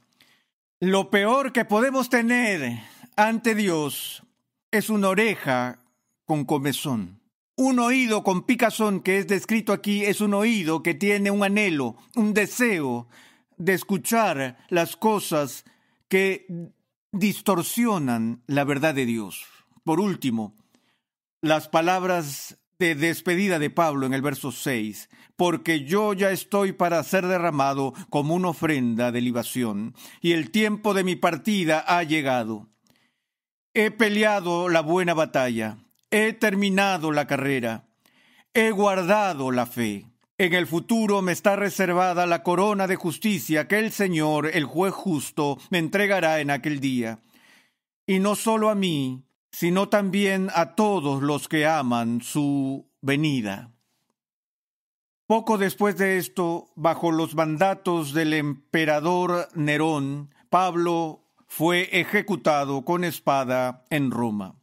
Lo 0.80 1.12
peor 1.12 1.54
que 1.54 1.66
podemos 1.66 2.10
tener 2.10 2.82
ante 3.16 3.54
Dios 3.54 4.24
es 4.72 4.90
una 4.90 5.10
oreja 5.10 5.78
con 6.26 6.46
comezón. 6.46 7.23
Un 7.56 7.78
oído 7.78 8.24
con 8.24 8.48
picazón 8.48 9.02
que 9.02 9.20
es 9.20 9.28
descrito 9.28 9.74
aquí 9.74 10.04
es 10.06 10.22
un 10.22 10.34
oído 10.34 10.82
que 10.82 10.96
tiene 10.96 11.30
un 11.30 11.44
anhelo, 11.44 11.98
un 12.16 12.34
deseo 12.34 13.08
de 13.58 13.74
escuchar 13.74 14.58
las 14.70 14.98
cosas 14.98 15.64
que 16.08 16.48
distorsionan 17.12 18.42
la 18.48 18.64
verdad 18.64 18.96
de 18.96 19.06
Dios. 19.06 19.46
Por 19.84 20.00
último, 20.00 20.56
las 21.42 21.68
palabras 21.68 22.58
de 22.80 22.96
despedida 22.96 23.60
de 23.60 23.70
Pablo 23.70 24.08
en 24.08 24.16
el 24.16 24.24
verso 24.24 24.52
6, 24.52 25.10
porque 25.36 25.86
yo 25.86 26.14
ya 26.14 26.32
estoy 26.32 26.72
para 26.72 27.04
ser 27.04 27.28
derramado 27.28 27.94
como 28.10 28.34
una 28.34 28.50
ofrenda 28.50 29.12
de 29.12 29.22
libación, 29.22 29.94
y 30.22 30.32
el 30.32 30.50
tiempo 30.50 30.96
de 30.96 31.04
mi 31.04 31.16
partida 31.16 31.86
ha 31.88 32.02
llegado. 32.02 32.68
He 33.76 33.92
peleado 33.92 34.70
la 34.70 34.82
buena 34.82 35.14
batalla 35.14 35.83
He 36.16 36.32
terminado 36.34 37.12
la 37.12 37.26
carrera. 37.26 37.88
He 38.54 38.70
guardado 38.70 39.50
la 39.50 39.66
fe. 39.66 40.06
En 40.38 40.54
el 40.54 40.68
futuro 40.68 41.24
me 41.24 41.32
está 41.32 41.56
reservada 41.56 42.28
la 42.28 42.44
corona 42.44 42.86
de 42.86 42.96
justicia 42.96 43.68
que 43.68 43.80
el 43.80 43.92
Señor, 43.92 44.46
el 44.54 44.66
juez 44.66 44.94
justo, 44.94 45.58
me 45.72 45.80
entregará 45.80 46.40
en 46.40 46.52
aquel 46.52 46.80
día. 46.80 47.24
Y 48.06 48.20
no 48.20 48.36
solo 48.36 48.70
a 48.70 48.76
mí, 48.76 49.24
sino 49.52 49.90
también 49.90 50.50
a 50.54 50.76
todos 50.76 51.24
los 51.24 51.48
que 51.48 51.66
aman 51.66 52.22
su 52.22 52.88
venida. 53.02 53.72
Poco 55.26 55.58
después 55.58 55.98
de 55.98 56.20
esto, 56.20 56.68
bajo 56.76 57.12
los 57.12 57.34
mandatos 57.34 58.14
del 58.14 58.34
emperador 58.34 59.48
Nerón, 59.56 60.30
Pablo 60.52 61.24
fue 61.48 61.90
ejecutado 61.92 62.86
con 62.86 63.04
espada 63.04 63.88
en 63.90 64.12
Roma. 64.12 64.60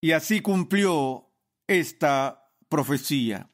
Y 0.00 0.12
así 0.12 0.40
cumplió 0.40 1.28
esta 1.66 2.52
profecía. 2.68 3.50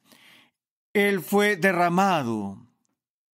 Él 0.92 1.20
fue 1.20 1.56
derramado 1.56 2.68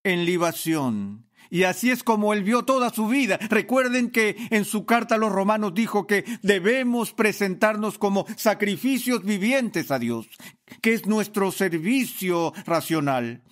en 0.05 0.25
libación. 0.25 1.27
Y 1.51 1.62
así 1.62 1.90
es 1.90 2.03
como 2.03 2.35
él 2.35 2.42
vio 2.42 2.64
toda 2.64 2.90
su 2.90 3.09
vida. 3.09 3.38
Recuerden 3.49 4.11
que 4.11 4.37
en 4.51 4.64
su 4.64 4.85
carta 4.85 5.14
a 5.14 5.18
los 5.18 5.33
romanos 5.33 5.73
dijo 5.75 6.07
que 6.07 6.25
debemos 6.42 7.12
presentarnos 7.12 7.97
como 7.99 8.27
sacrificios 8.37 9.25
vivientes 9.25 9.90
a 9.90 9.99
Dios, 9.99 10.29
que 10.83 10.92
es 10.92 11.07
nuestro 11.07 11.51
servicio 11.51 12.53
racional. 12.66 13.42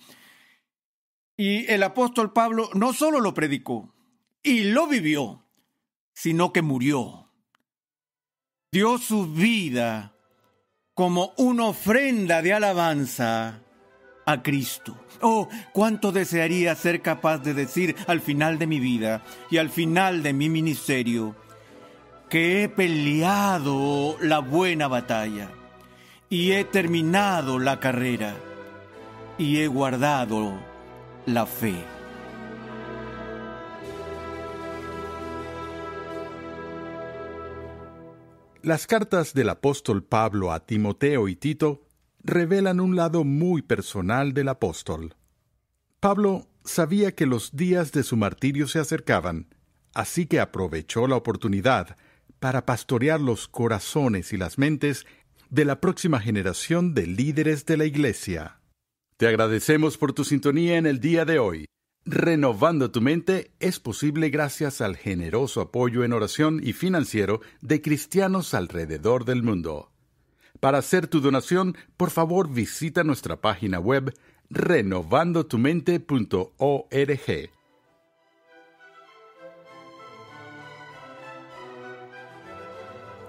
Y 1.35 1.65
el 1.71 1.81
apóstol 1.83 2.33
Pablo 2.33 2.69
no 2.73 2.93
solo 2.93 3.19
lo 3.19 3.33
predicó 3.33 3.95
y 4.43 4.65
lo 4.65 4.87
vivió, 4.87 5.47
sino 6.13 6.53
que 6.53 6.61
murió 6.61 7.26
dio 8.77 8.99
su 8.99 9.25
vida 9.25 10.13
como 10.93 11.33
una 11.37 11.65
ofrenda 11.65 12.43
de 12.43 12.53
alabanza 12.53 13.59
a 14.23 14.43
Cristo. 14.43 14.95
Oh, 15.19 15.49
cuánto 15.73 16.11
desearía 16.11 16.75
ser 16.75 17.01
capaz 17.01 17.39
de 17.39 17.55
decir 17.55 17.95
al 18.05 18.21
final 18.21 18.59
de 18.59 18.67
mi 18.67 18.79
vida 18.79 19.23
y 19.49 19.57
al 19.57 19.71
final 19.71 20.21
de 20.21 20.33
mi 20.33 20.47
ministerio 20.49 21.35
que 22.29 22.61
he 22.61 22.69
peleado 22.69 24.15
la 24.21 24.41
buena 24.41 24.87
batalla 24.87 25.49
y 26.29 26.51
he 26.51 26.63
terminado 26.63 27.57
la 27.57 27.79
carrera 27.79 28.35
y 29.39 29.57
he 29.57 29.67
guardado 29.67 30.53
la 31.25 31.47
fe. 31.47 31.96
Las 38.67 38.85
cartas 38.85 39.33
del 39.33 39.47
apóstol 39.47 40.03
Pablo 40.03 40.51
a 40.51 40.65
Timoteo 40.65 41.29
y 41.29 41.37
Tito 41.37 41.87
revelan 42.21 42.81
un 42.81 42.97
lado 42.97 43.23
muy 43.23 43.61
personal 43.61 44.33
del 44.33 44.49
apóstol. 44.49 45.15
Pablo 46.01 46.49
sabía 46.65 47.15
que 47.15 47.25
los 47.25 47.55
días 47.55 47.93
de 47.93 48.03
su 48.03 48.17
martirio 48.17 48.67
se 48.67 48.79
acercaban, 48.79 49.47
así 49.93 50.25
que 50.25 50.41
aprovechó 50.41 51.07
la 51.07 51.15
oportunidad 51.15 51.95
para 52.39 52.65
pastorear 52.65 53.21
los 53.21 53.47
corazones 53.47 54.33
y 54.33 54.37
las 54.37 54.57
mentes 54.57 55.05
de 55.49 55.63
la 55.63 55.79
próxima 55.79 56.19
generación 56.19 56.93
de 56.93 57.07
líderes 57.07 57.65
de 57.65 57.77
la 57.77 57.85
Iglesia. 57.85 58.59
Te 59.15 59.29
agradecemos 59.29 59.97
por 59.97 60.11
tu 60.11 60.25
sintonía 60.25 60.75
en 60.75 60.87
el 60.87 60.99
día 60.99 61.23
de 61.23 61.39
hoy. 61.39 61.67
Renovando 62.09 62.89
tu 62.89 63.01
mente 63.01 63.51
es 63.59 63.81
posible 63.81 64.29
gracias 64.29 64.79
al 64.79 64.95
generoso 64.95 65.59
apoyo 65.59 66.05
en 66.05 66.13
oración 66.13 66.61
y 66.63 66.71
financiero 66.71 67.41
de 67.59 67.81
cristianos 67.81 68.53
alrededor 68.53 69.25
del 69.25 69.43
mundo. 69.43 69.91
Para 70.61 70.77
hacer 70.77 71.07
tu 71.07 71.19
donación, 71.19 71.75
por 71.97 72.09
favor 72.09 72.49
visita 72.49 73.03
nuestra 73.03 73.41
página 73.41 73.79
web 73.79 74.13
renovandotumente.org. 74.49 77.49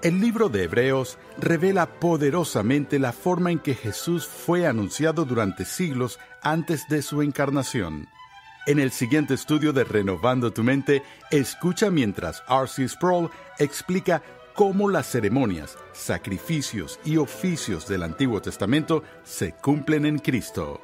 El 0.01 0.21
libro 0.21 0.47
de 0.47 0.63
Hebreos 0.63 1.17
revela 1.37 1.99
poderosamente 1.99 2.97
la 2.97 3.11
forma 3.11 3.51
en 3.51 3.59
que 3.59 3.75
Jesús 3.75 4.25
fue 4.25 4.65
anunciado 4.65 5.25
durante 5.25 5.65
siglos 5.65 6.17
antes 6.41 6.87
de 6.87 7.01
su 7.01 7.21
encarnación. 7.21 8.07
En 8.69 8.77
el 8.77 8.91
siguiente 8.91 9.33
estudio 9.33 9.73
de 9.73 9.83
Renovando 9.83 10.53
tu 10.53 10.61
Mente, 10.61 11.01
escucha 11.31 11.89
mientras 11.89 12.43
R.C. 12.47 12.87
Sproul 12.87 13.31
explica 13.57 14.21
cómo 14.53 14.91
las 14.91 15.07
ceremonias, 15.07 15.75
sacrificios 15.91 16.99
y 17.03 17.17
oficios 17.17 17.87
del 17.87 18.03
Antiguo 18.03 18.43
Testamento 18.43 19.01
se 19.23 19.53
cumplen 19.53 20.05
en 20.05 20.19
Cristo. 20.19 20.81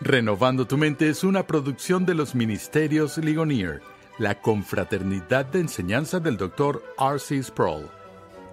Renovando 0.00 0.64
tu 0.68 0.76
Mente 0.76 1.08
es 1.08 1.24
una 1.24 1.44
producción 1.44 2.06
de 2.06 2.14
los 2.14 2.36
Ministerios 2.36 3.18
Ligonier 3.18 3.82
la 4.18 4.40
confraternidad 4.40 5.46
de 5.46 5.58
enseñanza 5.58 6.20
del 6.20 6.36
Dr. 6.36 6.84
R.C. 7.00 7.42
Sproul. 7.42 7.90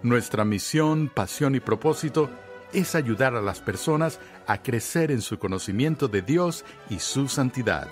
Nuestra 0.02 0.44
misión, 0.44 1.08
pasión 1.14 1.54
y 1.54 1.60
propósito 1.60 2.32
es 2.74 2.96
ayudar 2.96 3.36
a 3.36 3.42
las 3.42 3.62
personas 3.62 4.20
a 4.48 4.62
crecer 4.62 5.12
en 5.12 5.22
su 5.22 5.40
conocimiento 5.40 6.08
de 6.08 6.22
Dios 6.22 6.66
y 6.90 7.00
su 7.00 7.28
santidad. 7.28 7.88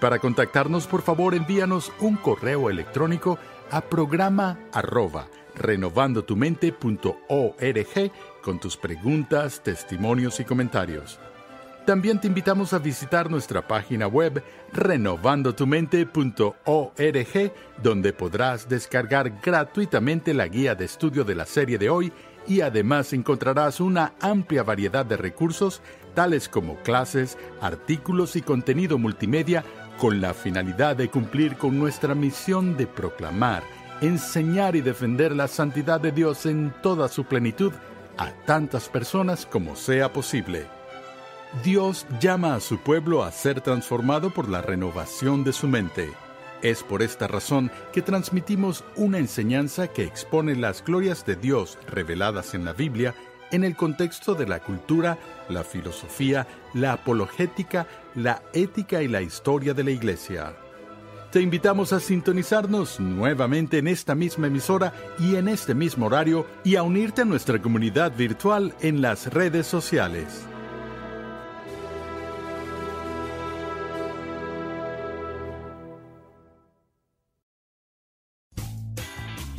Para 0.00 0.18
contactarnos, 0.18 0.86
por 0.86 1.02
favor, 1.02 1.34
envíanos 1.34 1.92
un 2.00 2.16
correo 2.16 2.70
electrónico 2.70 3.38
a 3.70 3.82
programa 3.82 4.58
arroba 4.72 5.28
renovandotumente.org 5.56 8.12
con 8.42 8.58
tus 8.58 8.76
preguntas, 8.76 9.60
testimonios 9.62 10.40
y 10.40 10.44
comentarios. 10.44 11.20
También 11.84 12.20
te 12.20 12.28
invitamos 12.28 12.72
a 12.72 12.78
visitar 12.78 13.30
nuestra 13.30 13.66
página 13.66 14.06
web 14.06 14.42
renovandotumente.org, 14.72 17.52
donde 17.82 18.12
podrás 18.12 18.68
descargar 18.68 19.40
gratuitamente 19.42 20.34
la 20.34 20.46
guía 20.46 20.74
de 20.74 20.84
estudio 20.84 21.24
de 21.24 21.34
la 21.34 21.46
serie 21.46 21.78
de 21.78 21.90
hoy 21.90 22.12
y 22.46 22.60
además 22.60 23.12
encontrarás 23.12 23.80
una 23.80 24.14
amplia 24.20 24.62
variedad 24.62 25.04
de 25.04 25.16
recursos, 25.16 25.82
tales 26.14 26.48
como 26.48 26.76
clases, 26.82 27.38
artículos 27.60 28.36
y 28.36 28.42
contenido 28.42 28.98
multimedia, 28.98 29.64
con 29.98 30.20
la 30.20 30.32
finalidad 30.32 30.96
de 30.96 31.10
cumplir 31.10 31.56
con 31.56 31.78
nuestra 31.78 32.14
misión 32.14 32.76
de 32.76 32.86
proclamar, 32.86 33.62
enseñar 34.00 34.74
y 34.74 34.80
defender 34.80 35.36
la 35.36 35.46
santidad 35.46 36.00
de 36.00 36.10
Dios 36.10 36.46
en 36.46 36.72
toda 36.82 37.08
su 37.08 37.24
plenitud 37.24 37.72
a 38.16 38.30
tantas 38.46 38.88
personas 38.88 39.46
como 39.46 39.76
sea 39.76 40.12
posible. 40.12 40.66
Dios 41.64 42.06
llama 42.20 42.54
a 42.54 42.60
su 42.60 42.78
pueblo 42.78 43.24
a 43.24 43.32
ser 43.32 43.60
transformado 43.60 44.30
por 44.30 44.48
la 44.48 44.62
renovación 44.62 45.44
de 45.44 45.52
su 45.52 45.68
mente. 45.68 46.10
Es 46.62 46.82
por 46.82 47.02
esta 47.02 47.26
razón 47.26 47.70
que 47.92 48.02
transmitimos 48.02 48.84
una 48.96 49.18
enseñanza 49.18 49.88
que 49.88 50.04
expone 50.04 50.54
las 50.54 50.84
glorias 50.84 51.24
de 51.24 51.36
Dios 51.36 51.78
reveladas 51.88 52.54
en 52.54 52.64
la 52.64 52.74
Biblia 52.74 53.14
en 53.50 53.64
el 53.64 53.76
contexto 53.76 54.34
de 54.34 54.46
la 54.46 54.60
cultura, 54.60 55.18
la 55.48 55.64
filosofía, 55.64 56.46
la 56.74 56.92
apologética, 56.92 57.86
la 58.14 58.42
ética 58.52 59.02
y 59.02 59.08
la 59.08 59.22
historia 59.22 59.74
de 59.74 59.84
la 59.84 59.90
Iglesia. 59.90 60.54
Te 61.32 61.40
invitamos 61.40 61.92
a 61.92 62.00
sintonizarnos 62.00 63.00
nuevamente 63.00 63.78
en 63.78 63.88
esta 63.88 64.14
misma 64.14 64.48
emisora 64.48 64.92
y 65.18 65.36
en 65.36 65.48
este 65.48 65.74
mismo 65.74 66.06
horario 66.06 66.46
y 66.64 66.76
a 66.76 66.82
unirte 66.82 67.22
a 67.22 67.24
nuestra 67.24 67.60
comunidad 67.62 68.16
virtual 68.16 68.74
en 68.80 69.00
las 69.00 69.32
redes 69.32 69.66
sociales. 69.66 70.49